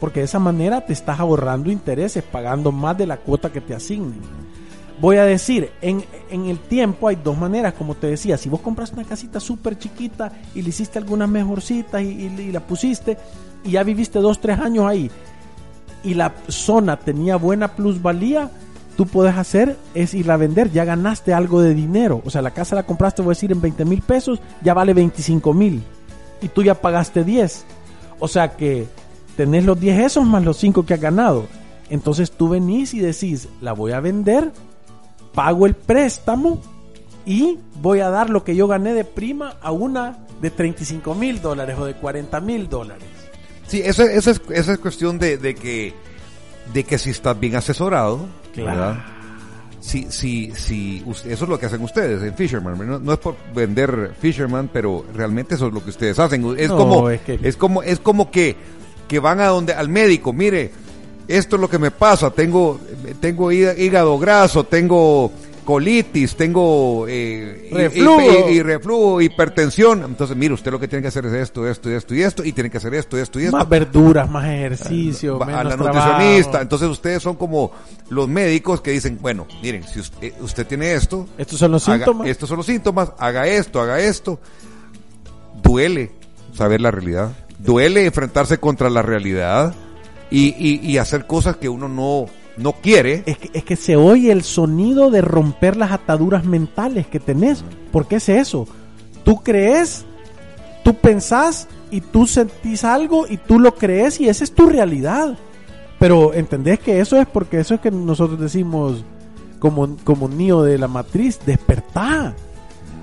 Porque 0.00 0.20
de 0.20 0.26
esa 0.26 0.38
manera 0.38 0.86
te 0.86 0.92
estás 0.92 1.18
ahorrando 1.18 1.70
intereses, 1.72 2.22
pagando 2.22 2.70
más 2.70 2.96
de 2.96 3.06
la 3.06 3.16
cuota 3.16 3.50
que 3.50 3.60
te 3.60 3.74
asignen. 3.74 4.20
Voy 5.00 5.16
a 5.16 5.24
decir, 5.24 5.70
en, 5.80 6.04
en 6.30 6.46
el 6.46 6.58
tiempo 6.58 7.08
hay 7.08 7.16
dos 7.16 7.38
maneras, 7.38 7.74
como 7.74 7.94
te 7.94 8.08
decía, 8.08 8.36
si 8.36 8.48
vos 8.48 8.60
compras 8.60 8.92
una 8.92 9.04
casita 9.04 9.38
súper 9.38 9.78
chiquita 9.78 10.32
y 10.54 10.62
le 10.62 10.70
hiciste 10.70 10.98
algunas 10.98 11.28
mejorcitas 11.28 12.02
y, 12.02 12.50
la 12.50 12.60
pusiste 12.60 13.16
y 13.64 13.72
ya 13.72 13.84
viviste 13.84 14.18
dos, 14.18 14.40
tres 14.40 14.58
años 14.58 14.86
ahí 14.86 15.10
y 16.02 16.14
la 16.14 16.34
zona 16.48 16.98
tenía 16.98 17.36
buena 17.36 17.76
plusvalía, 17.76 18.50
tú 18.96 19.06
puedes 19.06 19.36
hacer 19.36 19.76
es 19.94 20.14
irla 20.14 20.34
a 20.34 20.38
vender, 20.38 20.70
ya 20.72 20.84
ganaste 20.84 21.32
algo 21.32 21.60
de 21.60 21.74
dinero. 21.74 22.22
O 22.24 22.30
sea, 22.30 22.42
la 22.42 22.52
casa 22.52 22.74
la 22.74 22.84
compraste, 22.84 23.22
voy 23.22 23.30
a 23.30 23.34
decir, 23.34 23.52
en 23.52 23.60
20 23.60 23.84
mil 23.84 24.02
pesos, 24.02 24.40
ya 24.62 24.74
vale 24.74 24.94
25 24.94 25.54
mil. 25.54 25.82
Y 26.40 26.48
tú 26.48 26.62
ya 26.62 26.74
pagaste 26.74 27.24
10. 27.24 27.64
O 28.20 28.28
sea 28.28 28.56
que 28.56 28.86
tenés 29.36 29.64
los 29.64 29.78
10 29.78 30.06
esos 30.06 30.26
más 30.26 30.44
los 30.44 30.56
5 30.56 30.84
que 30.86 30.94
has 30.94 31.00
ganado. 31.00 31.46
Entonces 31.90 32.30
tú 32.30 32.48
venís 32.48 32.94
y 32.94 33.00
decís, 33.00 33.48
la 33.60 33.72
voy 33.72 33.92
a 33.92 34.00
vender, 34.00 34.52
pago 35.38 35.66
el 35.66 35.74
préstamo 35.74 36.60
y 37.24 37.58
voy 37.80 38.00
a 38.00 38.10
dar 38.10 38.28
lo 38.28 38.42
que 38.42 38.56
yo 38.56 38.66
gané 38.66 38.92
de 38.92 39.04
prima 39.04 39.54
a 39.62 39.70
una 39.70 40.18
de 40.42 40.50
35 40.50 41.14
mil 41.14 41.40
dólares 41.40 41.76
o 41.78 41.84
de 41.84 41.94
40 41.94 42.40
mil 42.40 42.68
dólares. 42.68 43.04
Sí, 43.68 43.80
esa, 43.84 44.02
esa 44.10 44.32
es, 44.32 44.40
esa 44.50 44.72
es 44.72 44.78
cuestión 44.80 45.16
de, 45.20 45.38
de 45.38 45.54
que 45.54 45.94
de 46.74 46.82
que 46.82 46.98
si 46.98 47.10
estás 47.10 47.38
bien 47.38 47.54
asesorado, 47.54 48.26
Claro. 48.52 48.70
¿verdad? 48.80 49.04
Si, 49.78 50.10
si, 50.10 50.50
si, 50.56 51.04
eso 51.06 51.44
es 51.44 51.48
lo 51.48 51.56
que 51.56 51.66
hacen 51.66 51.82
ustedes 51.84 52.20
en 52.24 52.34
Fisherman. 52.34 52.76
No, 52.84 52.98
no 52.98 53.12
es 53.12 53.18
por 53.20 53.36
vender 53.54 54.14
Fisherman, 54.20 54.68
pero 54.72 55.04
realmente 55.14 55.54
eso 55.54 55.68
es 55.68 55.72
lo 55.72 55.84
que 55.84 55.90
ustedes 55.90 56.18
hacen. 56.18 56.44
Es 56.58 56.68
No, 56.68 56.76
como, 56.76 57.10
es 57.10 57.20
que- 57.20 57.38
es 57.44 57.56
como, 57.56 57.82
es 57.84 58.00
como 58.00 58.30
que, 58.32 58.56
que 59.06 59.20
van 59.20 59.38
a 59.40 59.46
donde, 59.46 59.72
al 59.72 59.88
médico, 59.88 60.32
mire, 60.32 60.72
esto 61.28 61.56
es 61.56 61.60
lo 61.60 61.68
que 61.70 61.78
me 61.78 61.90
pasa, 61.90 62.30
tengo, 62.30 62.80
tengo 63.20 63.52
hí- 63.52 63.68
hígado 63.78 64.18
graso, 64.18 64.64
tengo 64.64 65.30
colitis, 65.64 66.34
tengo 66.34 67.04
eh, 67.06 67.68
y- 67.70 67.74
Reflujo. 67.74 68.48
y- 68.48 68.52
y 68.54 68.62
reflujo, 68.62 69.20
hipertensión. 69.20 70.02
Entonces, 70.02 70.34
mire, 70.34 70.54
usted 70.54 70.70
lo 70.70 70.80
que 70.80 70.88
tiene 70.88 71.02
que 71.02 71.08
hacer 71.08 71.26
es 71.26 71.34
esto, 71.34 71.68
esto, 71.68 71.90
esto 71.90 72.14
y 72.14 72.22
esto, 72.22 72.42
y 72.42 72.52
tiene 72.52 72.70
que 72.70 72.78
hacer 72.78 72.94
esto, 72.94 73.18
esto 73.18 73.38
y 73.38 73.44
esto. 73.44 73.56
Más 73.58 73.68
verduras, 73.68 74.30
más 74.30 74.46
ejercicio, 74.46 75.42
a 75.42 75.44
menos 75.44 75.64
la 75.66 75.76
nutricionista. 75.76 76.42
trabajo. 76.52 76.62
Entonces 76.62 76.88
ustedes 76.88 77.22
son 77.22 77.36
como 77.36 77.72
los 78.08 78.26
médicos 78.28 78.80
que 78.80 78.92
dicen, 78.92 79.18
bueno, 79.20 79.46
miren, 79.62 79.84
si 79.86 80.00
usted, 80.00 80.32
usted 80.40 80.66
tiene 80.66 80.94
esto, 80.94 81.26
Estos 81.36 81.58
son 81.58 81.72
los 81.72 81.86
haga- 81.86 81.98
síntomas. 81.98 82.28
estos 82.28 82.48
son 82.48 82.56
los 82.56 82.64
síntomas, 82.66 83.12
haga 83.18 83.46
esto, 83.46 83.78
haga 83.82 84.00
esto. 84.00 84.40
Duele 85.62 86.12
saber 86.54 86.80
la 86.80 86.90
realidad. 86.90 87.32
Duele 87.58 88.06
enfrentarse 88.06 88.58
contra 88.58 88.88
la 88.88 89.02
realidad 89.02 89.74
y, 90.30 90.48
y- 90.58 90.80
y 90.82 90.98
hacer 90.98 91.26
cosas 91.26 91.56
que 91.56 91.68
uno 91.68 91.88
no, 91.88 92.26
no 92.56 92.72
quiere. 92.72 93.22
Es 93.26 93.38
que, 93.38 93.50
es 93.52 93.64
que 93.64 93.76
se 93.76 93.96
oye 93.96 94.30
el 94.32 94.42
sonido 94.42 95.10
de 95.10 95.20
romper 95.22 95.76
las 95.76 95.92
ataduras 95.92 96.44
mentales 96.44 97.06
que 97.06 97.20
tenés. 97.20 97.64
¿Por 97.92 98.06
qué 98.08 98.16
es 98.16 98.28
eso? 98.28 98.66
Tú 99.24 99.42
crees, 99.42 100.04
tú 100.84 100.94
pensás 100.94 101.68
y 101.90 102.00
tú 102.00 102.26
sentís 102.26 102.84
algo 102.84 103.26
y 103.28 103.36
tú 103.38 103.58
lo 103.58 103.74
crees 103.74 104.20
y 104.20 104.28
esa 104.28 104.44
es 104.44 104.52
tu 104.54 104.66
realidad. 104.68 105.36
Pero 105.98 106.32
entendés 106.34 106.78
que 106.78 107.00
eso 107.00 107.16
es 107.20 107.26
porque 107.26 107.58
eso 107.60 107.74
es 107.74 107.80
que 107.80 107.90
nosotros 107.90 108.38
decimos 108.38 109.04
como, 109.58 109.96
como 110.04 110.28
niño 110.28 110.62
de 110.62 110.78
la 110.78 110.86
matriz, 110.88 111.40
despertá. 111.44 112.34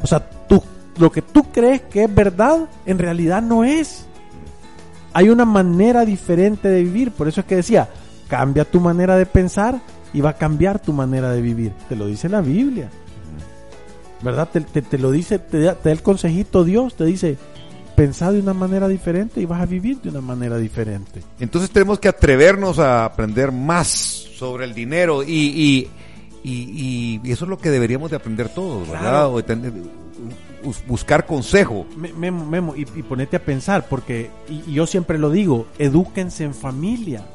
O 0.02 0.08
sea, 0.08 0.20
tú, 0.48 0.64
lo 0.98 1.12
que 1.12 1.22
tú 1.22 1.44
crees 1.52 1.82
que 1.82 2.04
es 2.06 2.14
verdad, 2.16 2.70
en 2.86 2.98
realidad 3.00 3.42
no 3.42 3.64
es. 3.66 4.06
Hay 5.16 5.30
una 5.30 5.46
manera 5.46 6.04
diferente 6.04 6.68
de 6.68 6.84
vivir. 6.84 7.10
Por 7.12 7.30
eso 7.30 7.40
es 7.40 7.48
que 7.48 7.56
decía, 7.56 7.88
cambia 8.28 8.66
tu 8.66 8.82
manera 8.82 9.16
de 9.16 9.26
pensar 9.26 9.80
y 10.14 10.20
va 10.20 10.32
a 10.32 10.38
cambiar 10.38 10.82
tu 10.82 10.92
manera 10.92 11.32
de 11.32 11.42
vivir. 11.42 11.72
Te 11.88 11.96
lo 11.96 12.08
dice 12.08 12.28
la 12.28 12.42
Biblia. 12.42 12.90
¿Verdad? 14.22 14.50
Te, 14.50 14.98
lo 14.98 15.12
dice, 15.12 15.40
te 15.40 15.62
da, 15.62 15.78
el 15.86 16.02
consejito 16.02 16.66
Dios, 16.66 16.96
te 16.96 17.06
dice, 17.06 17.38
pensá 17.96 18.34
de 18.34 18.42
una 18.42 18.54
manera 18.54 18.90
diferente 18.90 19.40
y 19.40 19.46
vas 19.46 19.62
a 19.62 19.66
vivir 19.66 20.02
de 20.02 20.10
una 20.10 20.20
manera 20.20 20.58
diferente. 20.58 21.24
Entonces 21.40 21.70
tenemos 21.70 21.98
que 21.98 22.10
atrevernos 22.10 22.78
a 22.80 23.06
aprender 23.06 23.54
más 23.54 23.88
sobre 23.88 24.66
el 24.66 24.74
dinero 24.74 25.24
y, 25.24 25.88
y, 26.44 27.22
eso 27.24 27.46
es 27.46 27.50
lo 27.50 27.58
que 27.58 27.70
deberíamos 27.70 28.12
de 28.12 28.18
aprender 28.18 28.50
todos, 28.50 28.90
¿verdad? 28.90 29.30
Buscar 30.88 31.26
consejo. 31.26 31.86
Memo, 31.96 32.46
Memo 32.46 32.76
y, 32.76 32.86
ponete 32.86 33.38
a 33.38 33.44
pensar, 33.44 33.88
porque, 33.88 34.30
y, 34.50 34.74
yo 34.74 34.88
siempre 34.88 35.18
lo 35.18 35.30
digo, 35.30 35.68
edúquense 35.78 36.44
en 36.44 36.54
familia. 36.54 37.26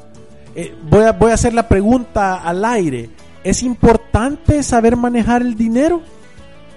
Eh, 0.55 0.75
voy, 0.89 1.03
a, 1.03 1.13
voy 1.13 1.31
a 1.31 1.35
hacer 1.35 1.53
la 1.53 1.67
pregunta 1.67 2.35
al 2.41 2.63
aire. 2.65 3.09
¿Es 3.43 3.63
importante 3.63 4.61
saber 4.63 4.95
manejar 4.95 5.41
el 5.41 5.55
dinero? 5.55 6.01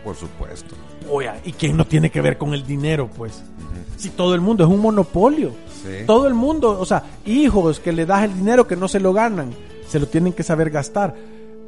Por 0.02 0.16
supuesto. 0.16 0.74
Oye, 1.10 1.30
¿y 1.44 1.52
quién 1.52 1.76
no 1.76 1.86
tiene 1.86 2.10
que 2.10 2.20
ver 2.20 2.38
con 2.38 2.54
el 2.54 2.66
dinero, 2.66 3.10
pues? 3.14 3.44
Si 3.96 4.10
todo 4.10 4.34
el 4.34 4.40
mundo 4.40 4.64
es 4.64 4.70
un 4.70 4.80
monopolio. 4.80 5.52
Todo 6.06 6.26
el 6.26 6.34
mundo, 6.34 6.78
o 6.80 6.86
sea, 6.86 7.02
hijos 7.26 7.78
que 7.78 7.92
le 7.92 8.06
das 8.06 8.24
el 8.24 8.34
dinero 8.34 8.66
que 8.66 8.76
no 8.76 8.88
se 8.88 9.00
lo 9.00 9.12
ganan, 9.12 9.50
se 9.86 10.00
lo 10.00 10.06
tienen 10.06 10.32
que 10.32 10.42
saber 10.42 10.70
gastar. 10.70 11.14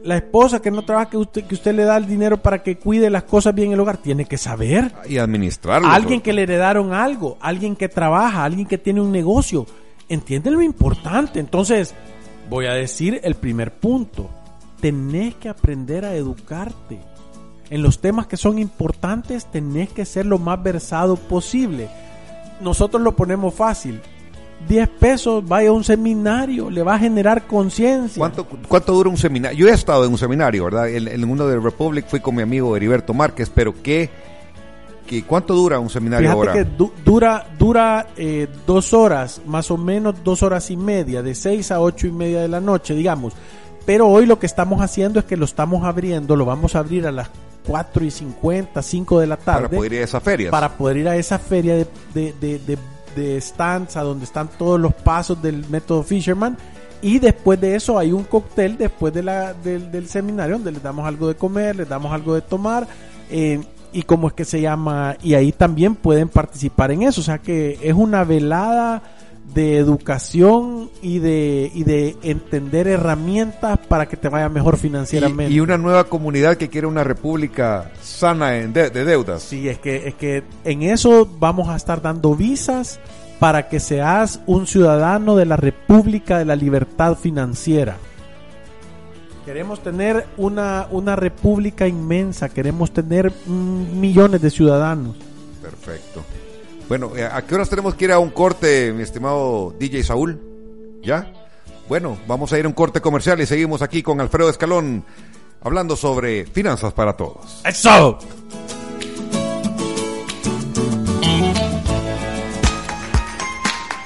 La 0.07 0.17
esposa 0.17 0.63
que 0.63 0.71
no 0.71 0.85
trabaja, 0.85 1.11
que 1.11 1.17
usted, 1.17 1.45
que 1.45 1.55
usted 1.57 1.75
le 1.75 1.83
da 1.83 1.97
el 1.97 2.07
dinero 2.07 2.37
para 2.37 2.63
que 2.63 2.79
cuide 2.79 3.11
las 3.11 3.25
cosas 3.25 3.55
bien 3.55 3.69
en 3.69 3.75
el 3.75 3.81
hogar, 3.81 3.97
tiene 3.97 4.25
que 4.25 4.39
saber. 4.39 4.95
Y 5.09 5.19
administrarlo. 5.19 5.89
Alguien 5.89 6.21
que 6.21 6.33
le 6.33 6.45
heredaron 6.45 6.93
algo, 6.93 7.37
alguien 7.41 7.75
que 7.75 7.89
trabaja, 7.89 8.45
alguien 8.45 8.69
que 8.69 8.79
tiene 8.79 9.01
un 9.01 9.11
negocio, 9.11 9.67
entiende 10.09 10.53
lo 10.53 10.63
importante. 10.63 11.41
Entonces, 11.41 11.93
voy 12.49 12.67
a 12.67 12.75
decir 12.75 13.21
el 13.25 13.35
primer 13.35 13.73
punto. 13.73 14.31
Tenés 14.81 15.35
que 15.35 15.49
aprender 15.49 16.05
a 16.05 16.15
educarte. 16.15 17.01
En 17.69 17.83
los 17.83 18.01
temas 18.01 18.29
que 18.29 18.37
son 18.37 18.61
importantes 18.61 19.47
tenés 19.47 19.89
que 19.89 20.05
ser 20.05 20.25
lo 20.25 20.39
más 20.39 20.63
versado 20.63 21.17
posible. 21.17 21.89
Nosotros 22.61 23.03
lo 23.03 23.17
ponemos 23.17 23.55
fácil. 23.55 24.01
10 24.69 24.89
pesos, 24.89 25.47
vaya 25.47 25.69
a 25.69 25.73
un 25.73 25.85
seminario, 25.85 26.71
le 26.71 26.83
va 26.83 26.95
a 26.95 26.99
generar 26.99 27.47
conciencia. 27.47 28.19
¿Cuánto, 28.19 28.47
¿Cuánto 28.69 28.93
dura 28.93 29.11
un 29.11 29.17
seminario? 29.17 29.59
Yo 29.59 29.69
he 29.69 29.73
estado 29.73 30.05
en 30.05 30.13
un 30.13 30.19
seminario, 30.19 30.65
¿verdad? 30.65 30.89
En, 30.89 31.25
uno 31.25 31.47
de 31.47 31.59
Republic 31.59 32.07
fui 32.09 32.21
con 32.21 32.35
mi 32.35 32.43
amigo 32.43 32.77
Heriberto 32.77 33.15
Márquez, 33.15 33.51
pero 33.55 33.75
¿qué, 33.83 34.11
qué, 35.07 35.23
cuánto 35.25 35.55
dura 35.55 35.79
un 35.79 35.91
seminario 35.91 36.41
Fíjate 36.41 36.59
que 36.59 36.85
dura, 37.05 37.47
dura 37.59 38.09
eh, 38.17 38.49
dos 38.67 38.93
horas, 38.93 39.41
más 39.47 39.71
o 39.71 39.77
menos 39.77 40.17
dos 40.25 40.43
horas 40.43 40.71
y 40.71 40.77
media, 40.77 41.23
de 41.23 41.35
6 41.35 41.71
a 41.71 41.81
ocho 41.81 42.07
y 42.07 42.13
media 42.13 42.41
de 42.41 42.49
la 42.49 42.61
noche, 42.61 42.95
digamos. 42.95 43.35
Pero 43.85 44.09
hoy 44.09 44.27
lo 44.27 44.39
que 44.41 44.47
estamos 44.47 44.81
haciendo 44.81 45.21
es 45.21 45.27
que 45.27 45.37
lo 45.37 45.45
estamos 45.45 45.85
abriendo, 45.85 46.35
lo 46.35 46.45
vamos 46.45 46.75
a 46.75 46.81
abrir 46.81 47.07
a 47.07 47.13
las 47.13 47.31
4 47.67 48.05
y 48.05 48.11
50, 48.11 48.83
5 48.83 49.21
de 49.21 49.27
la 49.27 49.37
tarde. 49.37 49.69
Para 49.69 49.77
poder 49.77 49.93
ir 49.93 50.01
a 50.01 50.05
esa 50.05 50.21
feria. 50.21 50.51
Para 50.51 50.77
poder 50.77 50.97
ir 50.97 51.09
a 51.09 51.17
esa 51.17 51.39
feria 51.39 51.77
de, 51.77 51.87
de, 52.15 52.35
de, 52.41 52.59
de, 52.59 52.79
stands, 53.41 53.97
a 53.97 54.03
donde 54.03 54.25
están 54.25 54.49
todos 54.59 54.79
los 54.79 54.95
pasos 54.95 55.41
del 55.43 55.69
método 55.69 56.03
Fisherman. 56.03 56.57
Y 57.03 57.19
después 57.19 57.61
de 57.61 57.77
eso 57.77 57.99
hay 57.99 58.13
un 58.13 58.25
cóctel 58.25 58.79
después 58.79 59.13
de 59.13 59.23
la, 59.23 59.53
del, 59.53 60.09
seminario 60.09 60.57
donde 60.57 60.73
les 60.73 60.83
damos 60.83 61.07
algo 61.07 61.29
de 61.29 61.35
comer, 61.35 61.77
les 61.77 61.89
damos 61.89 62.13
algo 62.13 62.35
de 62.35 62.41
tomar. 62.41 62.87
Eh, 63.31 63.61
y 63.93 64.03
cómo 64.03 64.29
es 64.29 64.35
que 64.35 64.45
se 64.45 64.61
llama. 64.61 65.17
Y 65.23 65.35
ahí 65.35 65.53
también 65.53 65.95
pueden 65.95 66.29
participar 66.29 66.91
en 66.91 67.03
eso. 67.03 67.21
O 67.21 67.25
sea 67.25 67.39
que 67.39 67.79
es 67.83 67.95
una 67.95 68.25
velada 68.25 69.03
de 69.55 69.79
educación 69.79 70.91
y 71.01 71.19
de, 71.19 71.71
y 71.75 71.85
de 71.85 72.17
entender 72.23 72.89
herramientas 72.89 73.79
para 73.89 74.07
que 74.07 74.17
te 74.17 74.29
vaya 74.29 74.49
mejor 74.49 74.77
financieramente. 74.77 75.53
Y, 75.53 75.61
una 75.61 75.79
nueva 75.79 76.05
comunidad 76.05 76.57
que 76.57 76.69
quiere 76.69 76.87
una 76.87 77.05
república 77.05 77.91
sana 78.03 78.59
en 78.59 78.73
de, 78.73 78.91
deudas. 78.91 79.43
Sí, 79.43 79.69
es 79.69 79.79
que, 79.79 80.09
es 80.09 80.15
que 80.15 80.43
en 80.65 80.83
eso 80.83 81.29
vamos 81.39 81.69
a 81.69 81.77
estar 81.77 82.03
dando 82.03 82.35
visas 82.35 83.01
para 83.39 83.69
que 83.69 83.81
seas 83.81 84.41
un 84.47 84.67
ciudadano 84.67 85.37
de 85.37 85.47
la 85.47 85.57
República 85.57 86.39
de 86.39 86.45
la 86.45 86.57
Libertad 86.57 87.17
Financiera. 87.17 87.97
Queremos 89.45 89.83
tener 89.83 90.27
una, 90.37 90.89
una 90.91 91.15
república 91.15 91.87
inmensa, 91.87 92.49
queremos 92.49 92.91
tener 92.93 93.33
millones 93.47 94.43
de 94.43 94.51
ciudadanos. 94.51 95.17
Perfecto. 95.63 96.25
Bueno, 96.89 97.17
eh, 97.17 97.29
¿a 97.31 97.43
qué 97.43 97.55
horas 97.55 97.69
tenemos 97.69 97.95
que 97.95 98.05
ir 98.05 98.13
a 98.13 98.19
un 98.19 98.31
corte, 98.31 98.93
mi 98.93 99.03
estimado 99.03 99.75
DJ 99.79 100.05
Saúl? 100.05 100.41
¿Ya? 101.03 101.33
Bueno, 101.89 102.17
vamos 102.27 102.53
a 102.53 102.59
ir 102.59 102.65
a 102.65 102.69
un 102.69 102.75
corte 102.75 103.01
comercial 103.01 103.41
y 103.41 103.47
seguimos 103.47 103.83
aquí 103.83 104.03
con 104.03 104.21
Alfredo 104.21 104.51
Escalón 104.51 105.05
hablando 105.63 105.97
sobre 105.97 106.47
finanzas 106.47 106.93
para 106.93 107.17
todos. 107.17 107.61
¡Eso! 107.65 108.19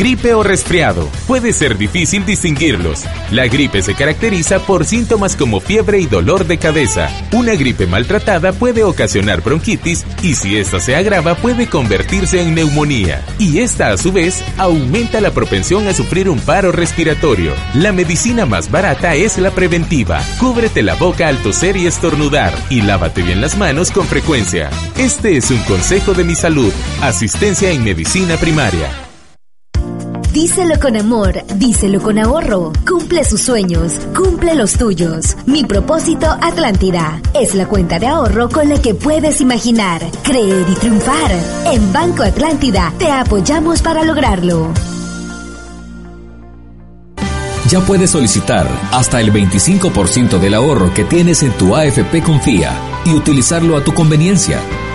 Gripe 0.00 0.32
o 0.32 0.42
resfriado. 0.42 1.10
Puede 1.26 1.52
ser 1.52 1.76
difícil 1.76 2.24
distinguirlos. 2.24 3.04
La 3.30 3.48
gripe 3.48 3.82
se 3.82 3.94
caracteriza 3.94 4.58
por 4.60 4.86
síntomas 4.86 5.36
como 5.36 5.60
fiebre 5.60 6.00
y 6.00 6.06
dolor 6.06 6.46
de 6.46 6.56
cabeza. 6.56 7.10
Una 7.32 7.54
gripe 7.54 7.86
maltratada 7.86 8.54
puede 8.54 8.82
ocasionar 8.82 9.42
bronquitis 9.42 10.06
y 10.22 10.36
si 10.36 10.56
esta 10.56 10.80
se 10.80 10.96
agrava 10.96 11.34
puede 11.34 11.66
convertirse 11.66 12.40
en 12.40 12.54
neumonía. 12.54 13.22
Y 13.38 13.58
esta 13.58 13.88
a 13.88 13.98
su 13.98 14.10
vez 14.10 14.42
aumenta 14.56 15.20
la 15.20 15.32
propensión 15.32 15.86
a 15.86 15.92
sufrir 15.92 16.30
un 16.30 16.40
paro 16.40 16.72
respiratorio. 16.72 17.52
La 17.74 17.92
medicina 17.92 18.46
más 18.46 18.70
barata 18.70 19.14
es 19.14 19.36
la 19.36 19.50
preventiva. 19.50 20.24
Cúbrete 20.38 20.82
la 20.82 20.94
boca 20.94 21.28
al 21.28 21.36
toser 21.42 21.76
y 21.76 21.86
estornudar 21.86 22.54
y 22.70 22.80
lávate 22.80 23.20
bien 23.20 23.42
las 23.42 23.58
manos 23.58 23.90
con 23.90 24.06
frecuencia. 24.06 24.70
Este 24.96 25.36
es 25.36 25.50
un 25.50 25.62
consejo 25.64 26.14
de 26.14 26.24
mi 26.24 26.36
salud. 26.36 26.72
Asistencia 27.02 27.70
en 27.70 27.84
medicina 27.84 28.38
primaria. 28.38 29.09
Díselo 30.42 30.80
con 30.80 30.96
amor, 30.96 31.44
díselo 31.56 32.00
con 32.00 32.18
ahorro. 32.18 32.72
Cumple 32.88 33.24
sus 33.24 33.42
sueños, 33.42 33.92
cumple 34.16 34.54
los 34.54 34.72
tuyos. 34.72 35.36
Mi 35.44 35.64
propósito 35.64 36.28
Atlántida 36.40 37.20
es 37.34 37.54
la 37.54 37.66
cuenta 37.66 37.98
de 37.98 38.06
ahorro 38.06 38.48
con 38.48 38.70
la 38.70 38.80
que 38.80 38.94
puedes 38.94 39.42
imaginar, 39.42 40.00
creer 40.22 40.64
y 40.66 40.74
triunfar. 40.76 41.30
En 41.66 41.92
Banco 41.92 42.22
Atlántida 42.22 42.90
te 42.98 43.12
apoyamos 43.12 43.82
para 43.82 44.02
lograrlo. 44.02 44.72
Ya 47.68 47.80
puedes 47.80 48.08
solicitar 48.08 48.66
hasta 48.92 49.20
el 49.20 49.34
25% 49.34 50.38
del 50.38 50.54
ahorro 50.54 50.94
que 50.94 51.04
tienes 51.04 51.42
en 51.42 51.52
tu 51.52 51.76
AFP 51.76 52.22
Confía 52.22 52.72
y 53.04 53.12
utilizarlo 53.12 53.76
a 53.76 53.84
tu 53.84 53.92
conveniencia 53.92 54.58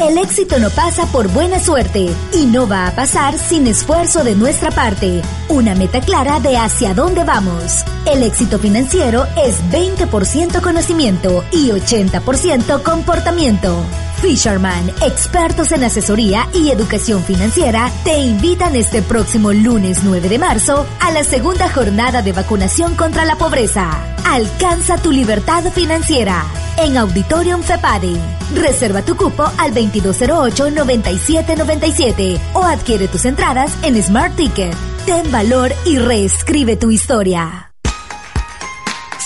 El 0.00 0.18
éxito 0.18 0.58
no 0.58 0.70
pasa 0.70 1.06
por 1.06 1.28
buena 1.28 1.60
suerte 1.60 2.10
y 2.32 2.46
no 2.46 2.66
va 2.66 2.88
a 2.88 2.96
pasar 2.96 3.38
sin 3.38 3.68
esfuerzo 3.68 4.24
de 4.24 4.34
nuestra 4.34 4.72
parte. 4.72 5.22
Una 5.48 5.76
meta 5.76 6.00
clara 6.00 6.40
de 6.40 6.56
hacia 6.56 6.94
dónde 6.94 7.22
vamos. 7.22 7.84
El 8.04 8.24
éxito 8.24 8.58
financiero 8.58 9.24
es 9.36 9.62
20% 9.70 10.60
conocimiento 10.60 11.44
y 11.52 11.70
80% 11.70 12.82
comportamiento. 12.82 13.84
Fisherman, 14.20 14.90
expertos 15.02 15.72
en 15.72 15.84
asesoría 15.84 16.48
y 16.54 16.70
educación 16.70 17.22
financiera, 17.22 17.90
te 18.04 18.18
invitan 18.18 18.76
este 18.76 19.02
próximo 19.02 19.52
lunes 19.52 20.00
9 20.02 20.28
de 20.28 20.38
marzo 20.38 20.86
a 21.00 21.10
la 21.10 21.24
segunda 21.24 21.68
jornada 21.68 22.22
de 22.22 22.32
vacunación 22.32 22.94
contra 22.94 23.24
la 23.24 23.36
pobreza. 23.36 23.90
Alcanza 24.24 24.96
tu 24.98 25.10
libertad 25.12 25.64
financiera 25.72 26.44
en 26.78 26.96
Auditorium 26.96 27.62
FEPADE. 27.62 28.16
Reserva 28.54 29.02
tu 29.02 29.16
cupo 29.16 29.44
al 29.58 29.74
2208-9797 29.74 32.38
o 32.54 32.62
adquiere 32.62 33.08
tus 33.08 33.24
entradas 33.24 33.72
en 33.82 34.00
Smart 34.02 34.36
Ticket. 34.36 34.74
Ten 35.06 35.30
valor 35.30 35.72
y 35.84 35.98
reescribe 35.98 36.76
tu 36.76 36.90
historia. 36.90 37.73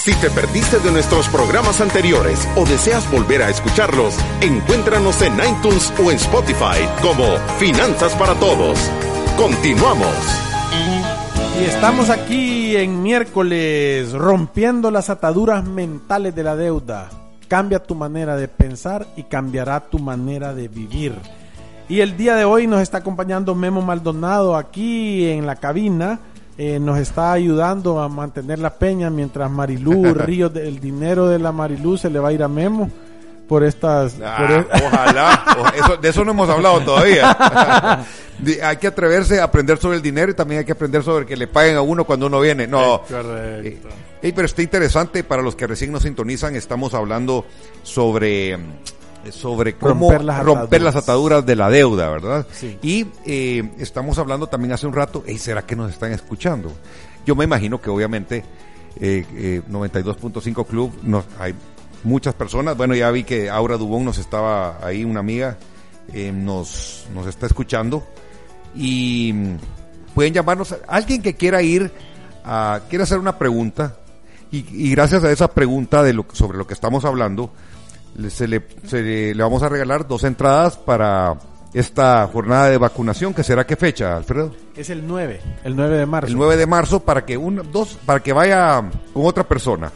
Si 0.09 0.14
te 0.14 0.31
perdiste 0.31 0.79
de 0.79 0.90
nuestros 0.90 1.29
programas 1.29 1.83
anteriores 1.83 2.49
o 2.57 2.64
deseas 2.64 3.11
volver 3.12 3.42
a 3.42 3.51
escucharlos, 3.51 4.16
encuéntranos 4.40 5.21
en 5.21 5.35
iTunes 5.35 5.92
o 6.03 6.11
en 6.11 6.16
Spotify 6.16 6.81
como 7.03 7.25
Finanzas 7.59 8.14
para 8.14 8.33
Todos. 8.37 8.79
Continuamos. 9.37 10.09
Y 11.61 11.64
estamos 11.64 12.09
aquí 12.09 12.75
en 12.75 13.03
miércoles 13.03 14.12
rompiendo 14.12 14.90
las 14.90 15.11
ataduras 15.11 15.62
mentales 15.62 16.35
de 16.35 16.42
la 16.42 16.57
deuda. 16.57 17.11
Cambia 17.47 17.83
tu 17.83 17.94
manera 17.94 18.35
de 18.37 18.49
pensar 18.49 19.07
y 19.14 19.25
cambiará 19.25 19.90
tu 19.90 19.99
manera 19.99 20.55
de 20.55 20.68
vivir. 20.68 21.16
Y 21.87 22.01
el 22.01 22.16
día 22.16 22.35
de 22.35 22.47
hoy 22.47 22.66
nos 22.66 22.81
está 22.81 22.97
acompañando 22.97 23.55
Memo 23.55 23.83
Maldonado 23.83 24.57
aquí 24.57 25.29
en 25.29 25.44
la 25.44 25.57
cabina 25.57 26.18
eh, 26.59 26.81
nos 26.81 26.99
está 26.99 27.33
ayudando 27.33 28.01
a 28.01 28.09
mantener 28.09 28.59
la 28.59 28.75
peña 28.75 29.11
mientras 29.11 29.49
Marilú 29.49 30.03
Río, 30.14 30.51
el 30.53 30.81
dinero 30.81 31.29
de 31.29 31.38
la 31.38 31.53
Marilú 31.53 31.97
se 31.97 32.11
le 32.11 32.18
va 32.18 32.31
a 32.31 32.33
ir 32.33 32.42
a 32.42 32.49
Memo 32.49 32.90
por 33.49 33.62
estas... 33.62 34.16
Ah, 34.23 34.64
ojalá, 34.85 35.99
de 36.03 36.09
eso 36.09 36.25
no 36.25 36.33
hemos 36.33 36.49
hablado 36.51 36.81
todavía. 36.81 37.37
hay 38.62 38.77
que 38.77 38.88
atreverse 38.88 39.40
a 39.40 39.44
aprender 39.44 39.79
sobre 39.79 39.97
el 39.97 40.03
dinero 40.03 40.33
y 40.33 40.35
también 40.35 40.59
hay 40.59 40.64
que 40.64 40.73
aprender 40.73 41.03
sobre 41.05 41.25
que 41.25 41.37
le 41.37 41.47
paguen 41.47 41.77
a 41.77 41.81
uno 41.81 42.05
cuando 42.05 42.27
uno 42.27 42.40
viene. 42.40 42.66
No. 42.66 43.03
Eh, 43.09 43.79
pero 44.35 44.44
está 44.44 44.61
interesante 44.61 45.23
para 45.25 45.42
los 45.42 45.55
que 45.55 45.66
recién 45.66 45.92
nos 45.92 46.03
sintonizan, 46.03 46.57
estamos 46.57 46.92
hablando 46.92 47.47
sobre 47.85 48.59
sobre 49.33 49.75
cómo 49.75 50.11
romper 50.11 50.83
las, 50.83 50.97
ataduras 50.97 51.45
de 51.45 51.57
la 51.57 51.71
deuda, 51.71 52.11
¿verdad? 52.11 52.47
Y 52.83 53.07
eh, 53.25 53.71
estamos 53.79 54.19
hablando 54.19 54.47
también 54.47 54.73
hace 54.73 54.87
un 54.87 54.93
rato, 54.93 55.25
¿y 55.27 55.38
será 55.38 55.62
que 55.62 55.77
nos 55.77 55.93
están 55.93 56.12
escuchando? 56.12 56.73
Yo 57.27 57.37
me 57.37 57.45
imagino 57.45 57.81
que 57.81 57.91
obviamente 57.91 58.45
eh, 59.01 59.62
92.5 59.71 60.62
eh, 60.62 60.67
Club 60.67 60.93
nos, 61.03 61.25
hay 61.38 61.55
muchas 62.05 62.35
personas, 62.35 62.77
bueno, 62.77 62.95
ya 62.95 63.11
vi 63.11 63.25
que 63.25 63.51
Aura 63.51 63.77
Dubón 63.77 64.05
nos 64.05 64.19
estaba 64.19 64.85
ahí, 64.85 65.05
una 65.05 65.21
amiga, 65.21 65.59
eh, 66.12 66.33
nos, 66.33 67.07
nos 67.14 67.27
está 67.27 67.47
escuchando. 67.47 68.07
Y 68.75 69.33
mm, 69.35 69.57
pueden 70.14 70.35
llamarnos, 70.35 70.75
alguien 70.87 71.23
que 71.23 71.35
quiera 71.35 71.62
ir, 71.62 71.93
a, 72.45 72.81
quiere 72.88 73.03
hacer 73.03 73.19
una 73.19 73.38
pregunta 73.38 73.97
y, 74.51 74.64
y 74.87 74.91
gracias 74.91 75.25
a 75.25 75.31
esa 75.31 75.49
pregunta 75.49 76.03
de 76.03 76.14
lo, 76.14 76.27
sobre 76.33 76.57
lo 76.59 76.67
que 76.67 76.75
estamos 76.75 77.05
hablando, 77.05 77.53
se 78.29 78.49
le, 78.49 78.63
le, 78.93 79.35
vamos 79.35 79.63
a 79.63 79.69
regalar 79.69 80.07
dos 80.07 80.25
entradas 80.25 80.77
para 80.77 81.39
esta 81.73 82.29
jornada 82.33 82.69
de 82.69 82.79
vacunación, 82.79 83.35
que 83.35 83.45
será 83.45 83.67
qué 83.67 83.77
fecha, 83.77 84.17
Alfredo? 84.17 84.55
Es 84.77 84.91
el 84.91 85.07
9, 85.07 85.41
el 85.65 85.77
9 85.77 85.99
de 85.99 86.07
marzo. 86.07 86.29
El 86.29 86.37
9 86.37 86.57
de 86.57 86.67
marzo 86.67 87.01
para 87.01 87.25
que 87.25 87.37
un, 87.37 87.71
dos, 87.73 87.99
para 88.05 88.21
que 88.21 88.33
vaya 88.33 88.83
con 89.13 89.27
otra 89.27 89.45
persona. 89.45 89.93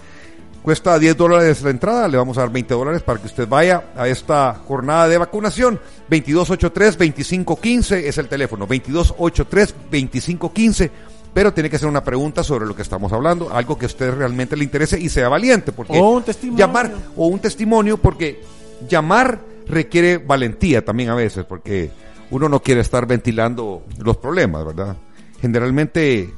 Cuesta 0.62 0.98
10 0.98 1.16
dólares 1.16 1.62
la 1.62 1.70
entrada, 1.70 2.06
le 2.06 2.16
vamos 2.16 2.38
a 2.38 2.42
dar 2.42 2.52
20 2.52 2.74
dólares 2.74 3.02
para 3.02 3.18
que 3.18 3.26
usted 3.26 3.48
vaya 3.48 3.86
a 3.96 4.06
esta 4.06 4.54
jornada 4.54 5.08
de 5.08 5.18
vacunación. 5.18 5.80
2283-2515 6.08 8.04
es 8.04 8.18
el 8.18 8.28
teléfono, 8.28 8.68
2283-2515 8.68 10.90
pero 11.34 11.52
tiene 11.52 11.70
que 11.70 11.78
ser 11.78 11.88
una 11.88 12.04
pregunta 12.04 12.42
sobre 12.44 12.66
lo 12.66 12.76
que 12.76 12.82
estamos 12.82 13.12
hablando, 13.12 13.52
algo 13.52 13.78
que 13.78 13.86
a 13.86 13.88
usted 13.88 14.14
realmente 14.14 14.56
le 14.56 14.64
interese 14.64 14.98
y 15.00 15.08
sea 15.08 15.28
valiente, 15.28 15.72
porque 15.72 15.98
o 15.98 16.10
un 16.10 16.22
testimonio. 16.22 16.58
llamar 16.58 16.92
o 17.16 17.26
un 17.26 17.38
testimonio, 17.38 17.96
porque 17.96 18.40
llamar 18.88 19.40
requiere 19.66 20.18
valentía 20.18 20.84
también 20.84 21.08
a 21.10 21.14
veces, 21.14 21.44
porque 21.44 21.90
uno 22.30 22.48
no 22.48 22.60
quiere 22.60 22.80
estar 22.80 23.06
ventilando 23.06 23.84
los 23.98 24.16
problemas, 24.16 24.64
¿verdad? 24.64 24.96
Generalmente 25.40 26.32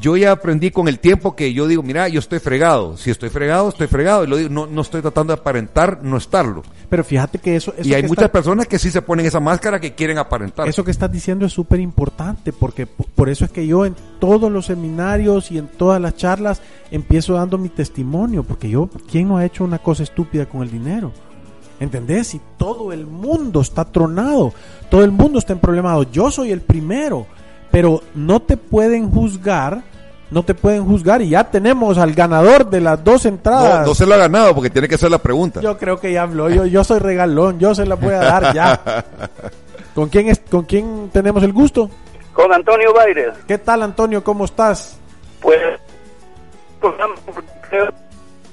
yo 0.00 0.16
ya 0.16 0.32
aprendí 0.32 0.70
con 0.70 0.88
el 0.88 0.98
tiempo 0.98 1.36
que 1.36 1.52
yo 1.52 1.66
digo, 1.66 1.82
mira, 1.82 2.08
yo 2.08 2.18
estoy 2.18 2.38
fregado. 2.38 2.96
Si 2.96 3.10
estoy 3.10 3.30
fregado, 3.30 3.68
estoy 3.68 3.86
fregado. 3.86 4.24
Y 4.24 4.26
lo 4.26 4.36
digo, 4.36 4.48
no, 4.50 4.66
no 4.66 4.82
estoy 4.82 5.02
tratando 5.02 5.34
de 5.34 5.40
aparentar 5.40 6.02
no 6.02 6.16
estarlo. 6.16 6.62
Pero 6.88 7.04
fíjate 7.04 7.38
que 7.38 7.56
eso... 7.56 7.74
y 7.82 7.94
hay 7.94 8.02
muchas 8.02 8.30
personas 8.30 8.66
que 8.66 8.78
sí 8.78 8.90
se 8.90 9.02
ponen 9.02 9.26
esa 9.26 9.40
máscara 9.40 9.80
que 9.80 9.94
quieren 9.94 10.18
aparentar. 10.18 10.68
Eso 10.68 10.84
que 10.84 10.90
estás 10.90 11.10
diciendo 11.10 11.46
es 11.46 11.52
súper 11.52 11.80
importante 11.80 12.52
porque 12.52 12.86
por 12.86 13.28
eso 13.28 13.44
es 13.44 13.50
que 13.50 13.66
yo 13.66 13.86
en 13.86 13.94
todos 14.18 14.50
los 14.50 14.66
seminarios 14.66 15.50
y 15.50 15.58
en 15.58 15.68
todas 15.68 16.00
las 16.00 16.16
charlas 16.16 16.60
empiezo 16.90 17.34
dando 17.34 17.58
mi 17.58 17.68
testimonio. 17.68 18.42
Porque 18.42 18.68
yo, 18.68 18.88
¿quién 19.10 19.28
no 19.28 19.38
ha 19.38 19.44
hecho 19.44 19.64
una 19.64 19.78
cosa 19.78 20.02
estúpida 20.02 20.46
con 20.46 20.62
el 20.62 20.70
dinero? 20.70 21.12
¿Entendés? 21.80 22.34
Y 22.34 22.40
todo 22.56 22.92
el 22.92 23.06
mundo 23.06 23.60
está 23.60 23.84
tronado. 23.84 24.52
Todo 24.90 25.04
el 25.04 25.10
mundo 25.10 25.38
está 25.38 25.52
en 25.52 25.58
problemado. 25.58 26.04
Yo 26.10 26.30
soy 26.30 26.52
el 26.52 26.60
primero 26.60 27.26
pero 27.74 28.00
no 28.14 28.40
te 28.40 28.56
pueden 28.56 29.10
juzgar, 29.10 29.82
no 30.30 30.44
te 30.44 30.54
pueden 30.54 30.84
juzgar 30.84 31.20
y 31.22 31.30
ya 31.30 31.50
tenemos 31.50 31.98
al 31.98 32.12
ganador 32.12 32.70
de 32.70 32.80
las 32.80 33.02
dos 33.02 33.26
entradas. 33.26 33.84
No, 33.84 33.96
se 33.96 34.06
lo 34.06 34.14
ha 34.14 34.18
ganado 34.18 34.54
porque 34.54 34.70
tiene 34.70 34.86
que 34.86 34.94
hacer 34.94 35.10
la 35.10 35.18
pregunta. 35.18 35.60
Yo 35.60 35.76
creo 35.76 35.98
que 35.98 36.12
ya 36.12 36.22
habló, 36.22 36.48
yo, 36.48 36.66
yo 36.66 36.84
soy 36.84 37.00
regalón, 37.00 37.58
yo 37.58 37.74
se 37.74 37.84
la 37.84 37.96
voy 37.96 38.14
a 38.14 38.18
dar 38.18 38.54
ya. 38.54 39.04
¿Con 39.94 40.08
quién, 40.08 40.28
es, 40.28 40.38
¿Con 40.48 40.62
quién 40.66 41.10
tenemos 41.12 41.42
el 41.42 41.52
gusto? 41.52 41.90
Con 42.32 42.52
Antonio 42.52 42.94
Baires. 42.94 43.34
¿Qué 43.48 43.58
tal 43.58 43.82
Antonio? 43.82 44.22
¿Cómo 44.22 44.44
estás? 44.44 44.96
Pues... 45.40 45.58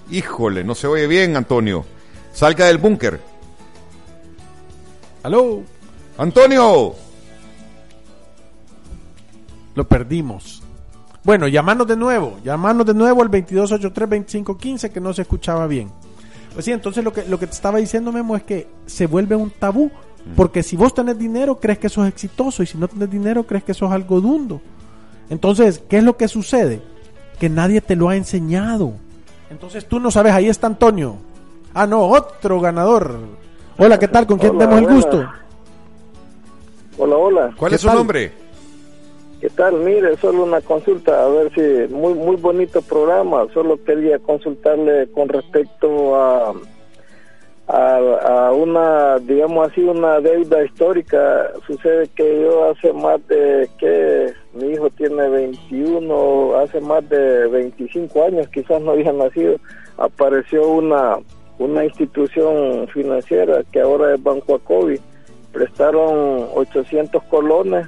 Híjole, 0.10 0.64
no 0.64 0.74
se 0.74 0.88
oye 0.88 1.06
bien 1.06 1.38
Antonio. 1.38 1.86
Salga 2.34 2.66
del 2.66 2.80
búnker. 2.80 3.20
¿Aló? 5.22 5.62
Antonio 6.18 6.96
lo 9.76 9.88
perdimos. 9.88 10.64
Bueno, 11.24 11.48
llamanos 11.48 11.88
de 11.88 11.96
nuevo, 11.96 12.38
llamanos 12.44 12.86
de 12.86 12.94
nuevo 12.94 13.22
al 13.22 13.30
2283-2515 13.30 14.90
que 14.90 15.00
no 15.00 15.14
se 15.14 15.22
escuchaba 15.22 15.68
bien. 15.68 15.92
Pues 16.54 16.66
sí, 16.66 16.72
entonces 16.72 17.04
lo 17.04 17.14
que, 17.14 17.26
lo 17.26 17.40
que 17.40 17.48
te 17.48 17.54
estaba 17.54 17.78
diciendo 17.78 18.12
Memo 18.12 18.36
es 18.36 18.44
que 18.44 18.68
se 18.86 19.06
vuelve 19.06 19.36
un 19.36 19.52
tabú, 19.52 19.86
mm. 19.86 20.36
porque 20.36 20.64
si 20.64 20.76
vos 20.76 20.94
tenés 20.94 21.18
dinero 21.18 21.60
crees 21.60 21.80
que 21.80 21.90
sos 21.90 22.08
exitoso 22.08 22.64
y 22.64 22.66
si 22.66 22.78
no 22.78 22.88
tenés 22.88 23.10
dinero 23.10 23.44
crees 23.44 23.64
que 23.64 23.74
sos 23.74 23.92
algo 23.92 24.20
dundo. 24.20 24.62
Entonces, 25.30 25.82
¿qué 25.88 26.00
es 26.00 26.04
lo 26.04 26.18
que 26.18 26.28
sucede? 26.28 26.82
Que 27.40 27.50
nadie 27.50 27.82
te 27.82 27.96
lo 27.96 28.10
ha 28.10 28.16
enseñado. 28.16 28.94
Entonces 29.50 29.88
tú 29.88 30.00
no 30.00 30.12
sabes, 30.12 30.34
ahí 30.34 30.50
está 30.50 30.68
Antonio. 30.68 31.18
Ah, 31.74 31.86
no, 31.88 32.02
otro 32.02 32.60
ganador. 32.60 33.20
Hola, 33.78 33.98
¿qué 33.98 34.08
tal? 34.08 34.26
¿Con 34.26 34.40
quién 34.40 34.58
tenemos 34.58 34.80
el 34.80 34.88
gusto? 34.88 35.30
Hola, 36.98 37.16
hola. 37.16 37.54
¿Cuál 37.56 37.74
es 37.74 37.82
su 37.82 37.88
nombre? 37.88 38.41
¿Qué 39.42 39.50
tal? 39.50 39.74
Mire, 39.80 40.16
solo 40.18 40.44
una 40.44 40.62
consulta, 40.62 41.24
a 41.24 41.28
ver 41.28 41.52
si 41.56 41.92
muy 41.92 42.14
muy 42.14 42.36
bonito 42.36 42.80
programa. 42.84 43.48
Solo 43.52 43.84
quería 43.84 44.20
consultarle 44.20 45.08
con 45.12 45.30
respecto 45.30 46.16
a, 46.16 46.54
a, 47.68 48.52
una, 48.52 49.18
digamos 49.18 49.72
así, 49.72 49.82
una 49.82 50.20
deuda 50.20 50.64
histórica. 50.64 51.50
Sucede 51.66 52.08
que 52.16 52.40
yo 52.40 52.70
hace 52.70 52.94
más 52.94 53.28
de 53.30 53.68
que 53.80 54.32
mi 54.54 54.74
hijo 54.74 54.92
tiene 54.92 55.28
21, 55.28 56.58
hace 56.58 56.80
más 56.80 57.10
de 57.10 57.48
25 57.48 58.24
años, 58.24 58.48
quizás 58.50 58.80
no 58.80 58.92
había 58.92 59.12
nacido, 59.12 59.56
apareció 59.98 60.68
una 60.68 61.18
una 61.58 61.84
institución 61.84 62.88
financiera 62.90 63.64
que 63.72 63.82
ahora 63.82 64.14
es 64.14 64.22
Banco 64.22 64.54
Acobi. 64.54 65.00
Prestaron 65.52 66.48
800 66.54 67.24
colones 67.24 67.88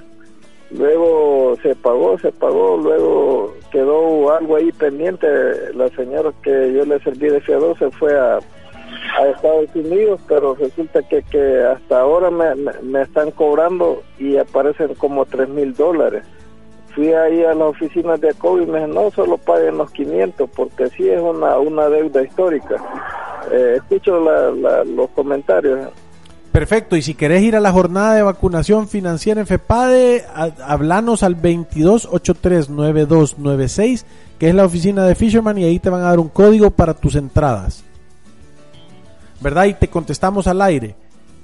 luego 0.77 1.55
se 1.61 1.75
pagó, 1.75 2.17
se 2.19 2.31
pagó, 2.31 2.77
luego 2.77 3.53
quedó 3.71 4.35
algo 4.35 4.55
ahí 4.55 4.71
pendiente. 4.71 5.27
La 5.73 5.89
señora 5.89 6.31
que 6.41 6.73
yo 6.73 6.85
le 6.85 6.99
serví 6.99 7.29
de 7.29 7.41
fiador 7.41 7.77
se 7.77 7.89
fue 7.91 8.17
a, 8.17 8.37
a 8.37 9.27
Estados 9.27 9.69
Unidos, 9.75 10.21
pero 10.27 10.55
resulta 10.55 11.01
que, 11.03 11.23
que 11.23 11.63
hasta 11.63 11.99
ahora 11.99 12.29
me, 12.29 12.55
me, 12.81 13.01
están 13.01 13.31
cobrando 13.31 14.03
y 14.17 14.37
aparecen 14.37 14.95
como 14.95 15.25
tres 15.25 15.49
mil 15.49 15.73
dólares. 15.73 16.23
fui 16.95 17.13
ahí 17.13 17.43
a 17.43 17.53
la 17.53 17.65
oficina 17.65 18.17
de 18.17 18.29
ACOB 18.29 18.61
y 18.61 18.65
me 18.65 18.79
dijeron, 18.79 18.95
no, 18.95 19.11
solo 19.11 19.37
paguen 19.37 19.77
los 19.77 19.91
500 19.91 20.49
porque 20.55 20.87
sí 20.89 21.09
es 21.09 21.21
una, 21.21 21.57
una 21.57 21.89
deuda 21.89 22.21
histórica. 22.21 22.75
Eh, 23.51 23.75
escucho 23.77 24.19
los 24.19 25.09
comentarios. 25.11 25.89
Perfecto, 26.53 26.95
y 26.95 27.01
si 27.01 27.15
querés 27.15 27.41
ir 27.41 27.55
a 27.55 27.59
la 27.59 27.71
jornada 27.71 28.13
de 28.13 28.21
vacunación 28.21 28.87
financiera 28.87 29.41
en 29.41 29.47
FEPADE, 29.47 30.23
hablanos 30.63 31.23
al 31.23 31.41
22839296, 31.41 34.05
que 34.37 34.49
es 34.49 34.55
la 34.55 34.63
oficina 34.63 35.03
de 35.03 35.15
Fisherman, 35.15 35.57
y 35.57 35.63
ahí 35.63 35.79
te 35.79 35.89
van 35.89 36.01
a 36.01 36.09
dar 36.09 36.19
un 36.19 36.29
código 36.29 36.69
para 36.69 36.93
tus 36.93 37.15
entradas. 37.15 37.83
¿Verdad? 39.41 39.65
Y 39.65 39.73
te 39.73 39.87
contestamos 39.87 40.45
al 40.45 40.61
aire. 40.61 40.95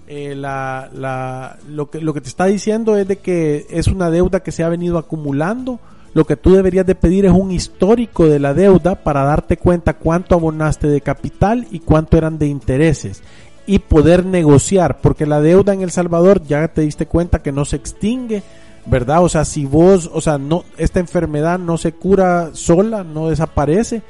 Eh, 0.08 0.36
la, 0.36 0.92
la, 0.94 1.58
lo, 1.68 1.90
que, 1.90 2.02
lo 2.02 2.14
que 2.14 2.22
te 2.22 2.30
está 2.30 2.46
diciendo 2.46 2.96
es 2.96 3.08
de 3.08 3.16
que 3.16 3.66
es 3.72 3.88
una 3.88 4.12
deuda 4.12 4.42
que 4.42 4.52
se 4.52 4.64
ha 4.64 4.70
venido 4.70 5.00
acumulando. 5.00 5.80
Lo 6.14 6.26
que 6.26 6.36
tú 6.36 6.54
deberías 6.54 6.86
de 6.86 6.94
pedir 6.94 7.26
es 7.26 7.32
un 7.32 7.52
histórico 7.52 8.28
de 8.28 8.38
la 8.38 8.54
deuda 8.54 8.94
para 8.94 9.24
darte 9.24 9.58
cuenta 9.58 9.96
cuánto 9.96 10.36
abonaste 10.36 10.88
de 10.88 11.02
capital 11.02 11.66
y 11.72 11.80
cuánto 11.80 12.16
eran 12.16 12.38
de 12.38 12.46
intereses 12.46 13.24
y 13.70 13.78
poder 13.78 14.26
negociar, 14.26 15.00
porque 15.00 15.28
la 15.28 15.42
deuda 15.42 15.76
en 15.76 15.82
El 15.82 15.92
Salvador 15.92 16.42
ya 16.42 16.68
te 16.70 16.82
diste 16.82 17.06
cuenta 17.06 17.44
que 17.44 17.52
no 17.52 17.66
se 17.66 17.76
extingue, 17.76 18.42
¿verdad? 18.88 19.24
O 19.24 19.30
sea, 19.30 19.46
si 19.46 19.68
vos, 19.68 20.10
o 20.12 20.22
sea, 20.22 20.40
no 20.40 20.64
esta 20.76 21.00
enfermedad 21.00 21.60
no 21.60 21.78
se 21.78 21.92
cura 21.92 22.50
sola, 22.54 23.04
no 23.04 23.30
desaparece, 23.30 24.02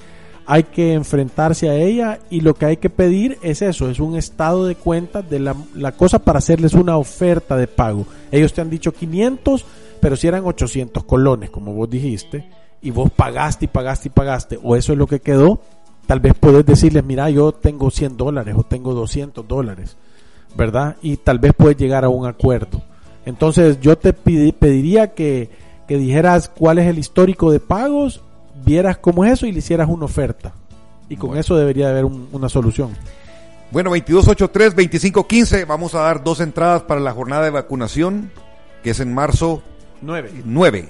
hay 0.46 0.64
que 0.64 0.94
enfrentarse 0.94 1.70
a 1.70 1.76
ella 1.76 2.20
y 2.30 2.40
lo 2.40 2.54
que 2.54 2.68
hay 2.68 2.78
que 2.78 2.90
pedir 2.90 3.38
es 3.42 3.62
eso, 3.62 3.90
es 3.90 4.00
un 4.00 4.16
estado 4.16 4.66
de 4.66 4.76
cuenta 4.76 5.22
de 5.22 5.40
la, 5.40 5.58
la 5.76 5.92
cosa 5.92 6.20
para 6.20 6.40
hacerles 6.40 6.74
una 6.74 6.96
oferta 6.96 7.58
de 7.58 7.68
pago. 7.68 8.06
Ellos 8.32 8.54
te 8.54 8.62
han 8.62 8.70
dicho 8.70 8.94
500, 8.94 9.66
pero 10.00 10.16
si 10.16 10.26
eran 10.26 10.46
800 10.46 11.04
colones, 11.04 11.50
como 11.50 11.74
vos 11.74 11.90
dijiste, 11.90 12.50
y 12.82 12.92
vos 12.92 13.12
pagaste 13.14 13.66
y 13.66 13.68
pagaste 13.68 14.08
y 14.08 14.12
pagaste, 14.12 14.60
o 14.64 14.78
eso 14.78 14.94
es 14.94 14.98
lo 14.98 15.06
que 15.06 15.20
quedó, 15.20 15.60
tal 16.10 16.20
vez 16.20 16.34
puedes 16.34 16.66
decirles, 16.66 17.04
mira, 17.04 17.30
yo 17.30 17.52
tengo 17.52 17.92
100 17.92 18.18
dólares 18.18 18.56
o 18.58 18.64
tengo 18.64 18.96
200 18.96 19.48
dólares, 19.48 19.96
¿verdad? 20.58 20.96
Y 21.04 21.18
tal 21.18 21.38
vez 21.38 21.54
puedes 21.56 21.78
llegar 21.78 22.04
a 22.04 22.10
un 22.10 22.26
acuerdo. 22.26 22.82
Entonces 23.28 23.80
yo 23.80 23.96
te 23.96 24.14
pediría 24.14 25.14
que, 25.14 25.52
dijeras 25.88 26.50
cuál 26.50 26.80
es 26.80 26.88
el 26.88 26.98
histórico 26.98 27.52
de 27.52 27.60
pagos, 27.60 28.24
vieras 28.66 28.98
cómo 28.98 29.24
es 29.24 29.34
eso 29.34 29.46
y 29.46 29.52
le 29.52 29.60
hicieras 29.60 29.88
una 29.88 30.06
oferta. 30.06 30.56
Y 31.10 31.16
con 31.16 31.38
eso 31.38 31.56
debería 31.56 31.90
haber 31.90 32.06
una 32.06 32.50
solución. 32.50 32.90
Bueno, 33.70 33.96
2283-2515, 33.96 35.68
vamos 35.68 35.94
a 35.94 36.00
dar 36.00 36.24
dos 36.24 36.40
entradas 36.40 36.82
para 36.82 37.02
la 37.02 37.12
jornada 37.12 37.44
de 37.44 37.52
vacunación, 37.52 38.32
que 38.82 38.90
es 38.90 39.00
en 39.00 39.14
marzo 39.14 39.62
9. 40.02 40.42
9. 40.44 40.90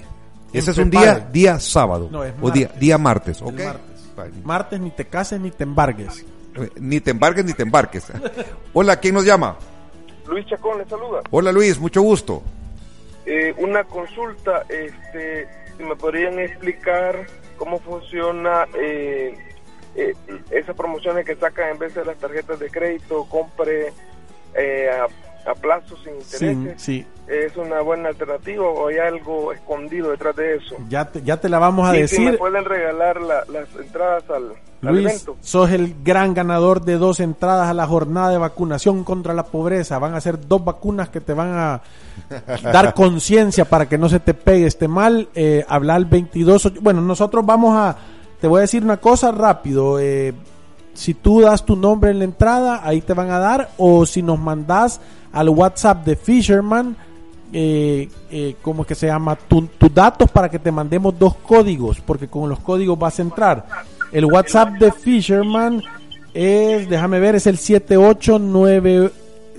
Ese 0.54 0.70
es 0.70 0.78
un 0.78 0.88
día, 0.88 1.28
día 1.30 1.60
sábado. 1.60 2.08
o 2.40 2.50
día, 2.50 2.70
día 2.80 2.96
martes, 2.96 3.42
¿ok? 3.42 3.52
Martes 3.52 3.89
ni 4.78 4.90
te 4.90 5.06
cases 5.06 5.40
ni 5.40 5.50
te 5.50 5.64
embargues. 5.64 6.24
Eh, 6.56 6.70
ni 6.80 7.00
te 7.00 7.10
embargues 7.10 7.44
ni 7.44 7.52
te 7.52 7.62
embarques. 7.62 8.12
Hola, 8.72 8.96
¿quién 8.96 9.14
nos 9.14 9.24
llama? 9.24 9.56
Luis 10.26 10.46
Chacón 10.46 10.78
le 10.78 10.84
saluda. 10.86 11.22
Hola 11.30 11.52
Luis, 11.52 11.78
mucho 11.78 12.02
gusto. 12.02 12.42
Eh, 13.26 13.54
una 13.58 13.84
consulta, 13.84 14.64
este, 14.68 15.48
si 15.76 15.82
me 15.84 15.96
podrían 15.96 16.38
explicar 16.38 17.26
cómo 17.56 17.78
funciona 17.78 18.66
eh, 18.74 19.36
esas 20.50 20.74
promociones 20.76 21.26
que 21.26 21.36
sacan 21.36 21.70
en 21.70 21.78
vez 21.78 21.94
de 21.94 22.04
las 22.04 22.16
tarjetas 22.16 22.58
de 22.58 22.70
crédito, 22.70 23.26
compre 23.28 23.92
a 24.56 25.06
a 25.46 25.54
plazo 25.54 25.96
sin 26.02 26.14
intereses 26.14 26.82
sí, 26.82 27.06
es 27.30 27.56
una 27.56 27.80
buena 27.80 28.08
alternativa 28.08 28.64
o 28.64 28.88
hay 28.88 28.98
algo 28.98 29.52
escondido 29.52 30.10
detrás 30.10 30.34
de 30.34 30.56
eso. 30.56 30.76
Ya 30.88 31.04
te, 31.04 31.22
ya 31.22 31.36
te 31.36 31.48
la 31.48 31.58
vamos 31.58 31.88
a 31.88 31.92
decir. 31.92 32.18
Si 32.18 32.24
me 32.24 32.32
pueden 32.32 32.64
regalar 32.64 33.20
las 33.20 33.46
entradas 33.80 34.24
al, 34.30 34.52
Luis, 34.82 35.06
evento. 35.06 35.36
Sos 35.40 35.70
el 35.70 35.94
gran 36.02 36.34
ganador 36.34 36.82
de 36.82 36.98
dos 36.98 37.20
entradas 37.20 37.68
a 37.68 37.74
la 37.74 37.86
jornada 37.86 38.30
de 38.30 38.38
vacunación 38.38 39.04
contra 39.04 39.32
la 39.32 39.44
pobreza. 39.44 39.98
Van 40.00 40.14
a 40.14 40.20
ser 40.20 40.48
dos 40.48 40.64
vacunas 40.64 41.08
que 41.08 41.20
te 41.20 41.32
van 41.32 41.52
a 41.54 41.82
dar 42.62 42.94
conciencia 42.94 43.64
para 43.64 43.88
que 43.88 43.96
no 43.96 44.08
se 44.08 44.18
te 44.18 44.34
pegue 44.34 44.66
este 44.66 44.88
mal. 44.88 45.28
Eh, 45.34 45.64
hablar 45.68 46.04
22. 46.06 46.80
Bueno, 46.80 47.00
nosotros 47.00 47.46
vamos 47.46 47.76
a. 47.76 47.96
Te 48.40 48.48
voy 48.48 48.58
a 48.58 48.62
decir 48.62 48.82
una 48.82 48.96
cosa 48.96 49.30
rápido. 49.30 50.00
Eh, 50.00 50.34
si 50.94 51.14
tú 51.14 51.40
das 51.40 51.64
tu 51.64 51.76
nombre 51.76 52.10
en 52.10 52.18
la 52.18 52.24
entrada, 52.24 52.80
ahí 52.84 53.00
te 53.00 53.14
van 53.14 53.30
a 53.30 53.38
dar. 53.38 53.70
O 53.78 54.04
si 54.06 54.22
nos 54.22 54.38
mandas 54.38 55.00
al 55.32 55.48
WhatsApp 55.48 56.04
de 56.04 56.16
Fisherman, 56.16 56.96
eh, 57.52 58.08
eh, 58.30 58.54
¿cómo 58.62 58.84
que 58.84 58.94
se 58.94 59.06
llama? 59.06 59.36
Tus 59.36 59.68
datos 59.92 60.30
para 60.30 60.48
que 60.48 60.58
te 60.58 60.70
mandemos 60.70 61.18
dos 61.18 61.34
códigos, 61.36 62.00
porque 62.00 62.28
con 62.28 62.48
los 62.48 62.60
códigos 62.60 62.98
vas 62.98 63.18
a 63.18 63.22
entrar. 63.22 63.66
El 64.12 64.26
WhatsApp 64.26 64.74
de 64.74 64.92
Fisherman 64.92 65.82
es, 66.34 66.88
déjame 66.88 67.18
ver, 67.20 67.36
es 67.36 67.46
el 67.46 67.58
789, 67.58 69.10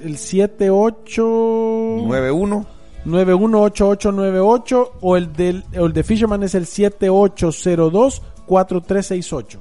el 0.04 0.17
7891. 0.17 2.65
918898 3.04 4.91
o 5.02 5.17
el 5.17 5.34
del 5.34 5.63
el 5.72 5.91
de 5.91 6.04
Fisherman 6.04 6.44
es 6.44 6.54
el 6.54 6.67
7802 6.67 8.22
4368. 8.46 9.60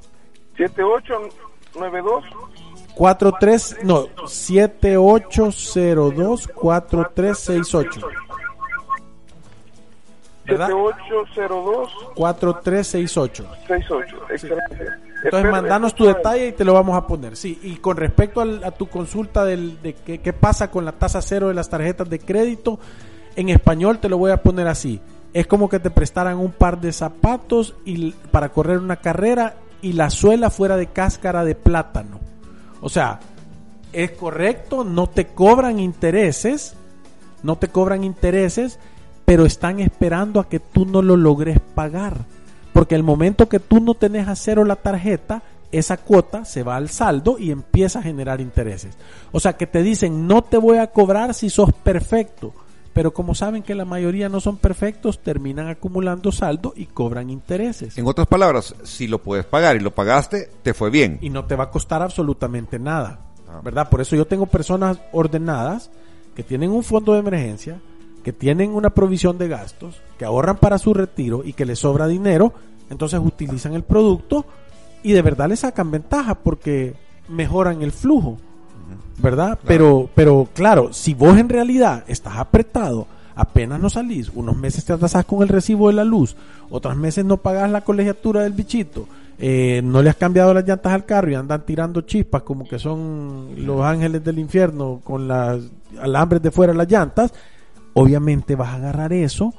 7892 1.73 2.25
43, 2.95 3.79
no, 3.85 4.09
7802 4.27 6.49
4368. 6.49 8.01
¿Verdad? 10.45 10.69
7802 10.69 11.89
4368. 12.15 13.47
68, 13.69 14.17
excelente. 14.31 14.89
Entonces, 15.25 15.51
mandanos 15.51 15.95
tu 15.95 16.05
detalle 16.05 16.49
y 16.49 16.53
te 16.53 16.65
lo 16.65 16.75
vamos 16.75 16.97
a 16.97 17.07
poner. 17.07 17.37
Sí, 17.37 17.59
y 17.63 17.77
con 17.77 17.97
respecto 17.97 18.41
a 18.41 18.71
tu 18.71 18.89
consulta 18.89 19.45
del, 19.45 19.81
de 19.83 19.95
qué, 19.95 20.19
qué 20.19 20.33
pasa 20.33 20.71
con 20.71 20.85
la 20.85 20.93
tasa 20.93 21.23
cero 21.23 21.49
de 21.49 21.55
las 21.55 21.69
tarjetas 21.69 22.09
de 22.09 22.19
crédito, 22.19 22.79
en 23.37 23.49
español 23.49 23.99
te 23.99 24.09
lo 24.09 24.19
voy 24.19 24.33
a 24.33 24.43
poner 24.43 24.67
así. 24.67 25.01
Es 25.33 25.47
como 25.47 25.69
que 25.69 25.79
te 25.79 25.91
prestaran 25.91 26.39
un 26.39 26.53
par 26.53 26.81
de 26.81 26.93
zapatos 26.93 27.75
y, 27.85 28.13
para 28.31 28.49
correr 28.49 28.79
una 28.79 28.97
carrera 28.97 29.55
y 29.83 29.93
la 29.93 30.11
suela 30.11 30.51
fuera 30.51 30.77
de 30.77 30.87
cáscara 30.87 31.45
de 31.45 31.55
plátano. 31.55 32.21
O 32.81 32.89
sea, 32.89 33.21
es 33.93 34.13
correcto, 34.13 34.85
no 34.85 35.09
te 35.09 35.27
cobran 35.27 35.81
intereses, 35.81 36.75
no 37.43 37.57
te 37.57 37.69
cobran 37.69 38.05
intereses, 38.05 38.79
pero 39.25 39.47
están 39.47 39.81
esperando 39.81 40.41
a 40.41 40.49
que 40.49 40.61
tú 40.61 40.87
no 40.87 41.03
lo 41.03 41.17
logres 41.17 41.59
pagar. 41.75 42.19
Porque 42.73 42.95
el 42.95 43.03
momento 43.03 43.49
que 43.49 43.61
tú 43.61 43.81
no 43.81 43.95
tenés 43.95 44.29
a 44.29 44.37
cero 44.37 44.65
la 44.65 44.77
tarjeta, 44.77 45.43
esa 45.73 45.97
cuota 45.97 46.45
se 46.45 46.63
va 46.63 46.77
al 46.77 46.89
saldo 46.89 47.37
y 47.39 47.51
empieza 47.51 47.99
a 47.99 48.03
generar 48.03 48.41
intereses. 48.41 48.97
O 49.33 49.41
sea 49.41 49.55
que 49.55 49.67
te 49.67 49.83
dicen, 49.83 50.27
no 50.27 50.43
te 50.43 50.57
voy 50.57 50.79
a 50.79 50.89
cobrar 50.89 51.35
si 51.35 51.51
sos 51.51 51.73
perfecto. 51.73 52.53
Pero 53.01 53.15
como 53.15 53.35
saben 53.35 53.63
que 53.63 53.75
la 53.75 53.87
mayoría 53.87 54.29
no 54.29 54.41
son 54.41 54.59
perfectos, 54.59 55.21
terminan 55.21 55.69
acumulando 55.69 56.31
saldo 56.31 56.75
y 56.77 56.85
cobran 56.85 57.31
intereses. 57.31 57.97
En 57.97 58.07
otras 58.07 58.27
palabras, 58.27 58.75
si 58.83 59.09
lo 59.09 59.23
puedes 59.23 59.47
pagar 59.47 59.77
y 59.77 59.81
lo 59.81 59.95
pagaste, 59.95 60.51
te 60.63 60.75
fue 60.75 60.91
bien. 60.91 61.17
Y 61.23 61.31
no 61.31 61.47
te 61.47 61.57
va 61.57 61.65
a 61.65 61.71
costar 61.71 62.03
absolutamente 62.03 62.79
nada. 62.79 63.21
Ah. 63.49 63.63
¿Verdad? 63.65 63.89
Por 63.89 64.03
eso 64.03 64.17
yo 64.17 64.27
tengo 64.27 64.45
personas 64.45 64.99
ordenadas 65.13 65.91
que 66.35 66.43
tienen 66.43 66.73
un 66.73 66.83
fondo 66.83 67.15
de 67.15 67.21
emergencia, 67.21 67.81
que 68.23 68.35
tienen 68.35 68.75
una 68.75 68.91
provisión 68.91 69.39
de 69.39 69.49
gastos, 69.49 70.03
que 70.19 70.27
ahorran 70.27 70.59
para 70.59 70.77
su 70.77 70.93
retiro 70.93 71.41
y 71.43 71.55
que 71.55 71.65
les 71.65 71.79
sobra 71.79 72.07
dinero, 72.07 72.53
entonces 72.91 73.19
utilizan 73.19 73.73
el 73.73 73.83
producto 73.83 74.45
y 75.03 75.13
de 75.13 75.23
verdad 75.23 75.49
le 75.49 75.57
sacan 75.57 75.91
ventaja 75.91 76.35
porque 76.35 76.93
mejoran 77.31 77.81
el 77.81 77.93
flujo. 77.93 78.37
¿Verdad? 79.19 79.59
Pero, 79.67 80.09
pero 80.15 80.49
claro, 80.55 80.93
si 80.93 81.15
vos 81.15 81.37
en 81.39 81.49
realidad 81.49 82.05
estás 82.07 82.37
apretado, 82.37 83.07
apenas 83.35 83.81
no 83.81 83.91
salís, 83.91 84.31
unos 84.35 84.57
meses 84.57 84.85
te 84.85 84.93
atrasás 84.93 85.25
con 85.25 85.43
el 85.43 85.49
recibo 85.49 85.89
de 85.89 85.95
la 85.95 86.05
luz, 86.05 86.37
otros 86.71 86.97
meses 86.97 87.25
no 87.25 87.37
pagás 87.39 87.71
la 87.71 87.83
colegiatura 87.83 88.43
del 88.43 88.53
bichito, 88.53 89.07
eh, 89.39 89.81
no 89.83 90.03
le 90.03 90.11
has 90.11 90.17
cambiado 90.17 90.53
las 90.53 90.67
llantas 90.67 90.93
al 90.93 91.07
carro 91.07 91.31
y 91.31 91.35
andan 91.35 91.65
tirando 91.65 92.03
chispas 92.03 92.43
como 92.43 92.69
que 92.69 92.79
son 92.79 93.55
los 93.57 93.81
ángeles 93.83 94.23
del 94.23 94.39
infierno 94.39 95.01
con 95.03 95.27
las 95.27 95.61
alambres 95.99 96.43
de 96.43 96.51
fuera 96.51 96.73
de 96.73 96.79
las 96.79 96.91
llantas, 96.91 97.33
obviamente 97.95 98.55
vas 98.55 98.69
a 98.71 98.77
agarrar 98.77 99.13
eso 99.13 99.55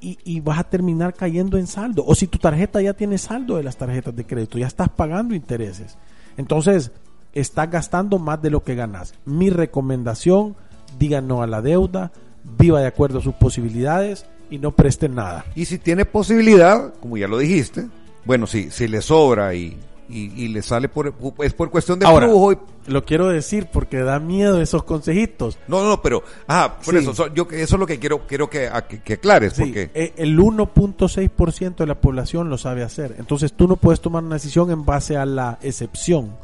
y, 0.00 0.18
y, 0.24 0.40
vas 0.40 0.58
a 0.58 0.64
terminar 0.64 1.14
cayendo 1.14 1.56
en 1.56 1.66
saldo. 1.66 2.04
O 2.06 2.14
si 2.14 2.26
tu 2.26 2.38
tarjeta 2.38 2.82
ya 2.82 2.92
tiene 2.92 3.16
saldo 3.18 3.56
de 3.56 3.62
las 3.62 3.76
tarjetas 3.76 4.14
de 4.14 4.26
crédito, 4.26 4.58
ya 4.58 4.66
estás 4.66 4.88
pagando 4.90 5.34
intereses. 5.34 5.96
Entonces, 6.36 6.92
estás 7.40 7.70
gastando 7.70 8.18
más 8.18 8.40
de 8.42 8.50
lo 8.50 8.62
que 8.64 8.74
ganas. 8.74 9.14
Mi 9.24 9.50
recomendación, 9.50 10.56
digan 10.98 11.28
no 11.28 11.42
a 11.42 11.46
la 11.46 11.62
deuda, 11.62 12.12
viva 12.58 12.80
de 12.80 12.86
acuerdo 12.86 13.18
a 13.18 13.22
sus 13.22 13.34
posibilidades 13.34 14.26
y 14.50 14.58
no 14.58 14.70
presten 14.72 15.14
nada. 15.14 15.44
Y 15.54 15.64
si 15.64 15.78
tiene 15.78 16.04
posibilidad, 16.04 16.94
como 17.00 17.16
ya 17.16 17.28
lo 17.28 17.38
dijiste, 17.38 17.86
bueno, 18.24 18.46
si, 18.46 18.70
si 18.70 18.88
le 18.88 19.02
sobra 19.02 19.54
y, 19.54 19.76
y, 20.08 20.32
y 20.44 20.48
le 20.48 20.62
sale 20.62 20.88
por, 20.88 21.12
es 21.40 21.52
por 21.52 21.70
cuestión 21.70 21.98
de 21.98 22.06
Ahora, 22.06 22.26
flujo. 22.28 22.52
y- 22.52 22.58
lo 22.86 23.04
quiero 23.04 23.26
decir 23.26 23.66
porque 23.72 23.98
da 23.98 24.20
miedo 24.20 24.62
esos 24.62 24.84
consejitos. 24.84 25.58
no, 25.66 25.82
no, 25.84 26.00
pero, 26.00 26.22
ah, 26.46 26.76
por 26.84 26.94
Sí. 26.94 27.00
eso, 27.00 27.12
so- 27.14 27.34
yo, 27.34 27.48
eso 27.50 27.74
es 27.74 27.80
lo 27.80 27.86
que 27.86 27.98
quiero, 27.98 28.24
quiero 28.28 28.48
que, 28.48 28.68
a- 28.68 28.86
que, 28.86 29.00
que 29.02 29.14
aclares, 29.14 29.54
Sí, 29.54 29.62
porque 29.62 29.90
eh, 29.94 30.12
el 30.16 30.38
1.6% 30.38 31.76
de 31.76 31.86
la 31.86 31.96
población 32.00 32.48
lo 32.48 32.58
sabe 32.58 32.82
hacer. 32.84 33.16
Entonces 33.18 33.52
tú 33.52 33.66
no 33.66 33.74
puedes 33.76 34.00
tomar 34.00 34.22
una 34.22 34.36
decisión 34.36 34.70
en 34.70 34.84
base 34.84 35.16
a 35.16 35.26
la 35.26 35.58
excepción. 35.62 36.36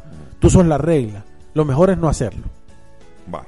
Tú 0.43 0.51
sos 0.51 0.67
la 0.67 0.77
regla. 0.77 1.25
Lo 1.55 1.65
mejor 1.65 1.89
es 1.91 1.97
no 1.97 2.09
hacerlo. 2.11 2.45
va. 3.35 3.47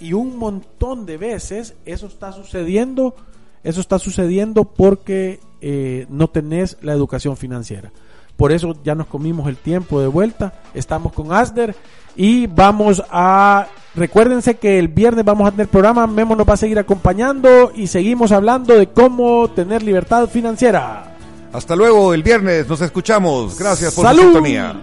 Y 0.00 0.14
un 0.14 0.38
montón 0.38 1.04
de 1.04 1.18
veces 1.18 1.74
eso 1.84 2.06
está 2.06 2.32
sucediendo, 2.32 3.14
eso 3.62 3.82
está 3.82 3.98
sucediendo 3.98 4.64
porque 4.64 5.38
eh, 5.60 6.06
no 6.08 6.28
tenés 6.28 6.78
la 6.80 6.94
educación 6.94 7.36
financiera. 7.36 7.92
Por 8.36 8.52
eso 8.52 8.74
ya 8.84 8.94
nos 8.94 9.06
comimos 9.06 9.48
el 9.48 9.56
tiempo 9.56 10.00
de 10.00 10.06
vuelta. 10.06 10.52
Estamos 10.74 11.12
con 11.12 11.32
Asder 11.32 11.74
y 12.16 12.46
vamos 12.46 13.02
a... 13.10 13.66
Recuérdense 13.94 14.56
que 14.56 14.80
el 14.80 14.88
viernes 14.88 15.24
vamos 15.24 15.46
a 15.46 15.52
tener 15.52 15.68
programa, 15.68 16.06
Memo 16.08 16.34
nos 16.34 16.48
va 16.48 16.54
a 16.54 16.56
seguir 16.56 16.80
acompañando 16.80 17.70
y 17.72 17.86
seguimos 17.86 18.32
hablando 18.32 18.74
de 18.74 18.88
cómo 18.88 19.48
tener 19.50 19.84
libertad 19.84 20.28
financiera. 20.28 21.16
Hasta 21.52 21.76
luego, 21.76 22.12
el 22.12 22.24
viernes 22.24 22.68
nos 22.68 22.80
escuchamos. 22.80 23.56
Gracias 23.56 23.94
por 23.94 24.04
¡Salud! 24.04 24.22
su 24.22 24.26
sintonía. 24.32 24.74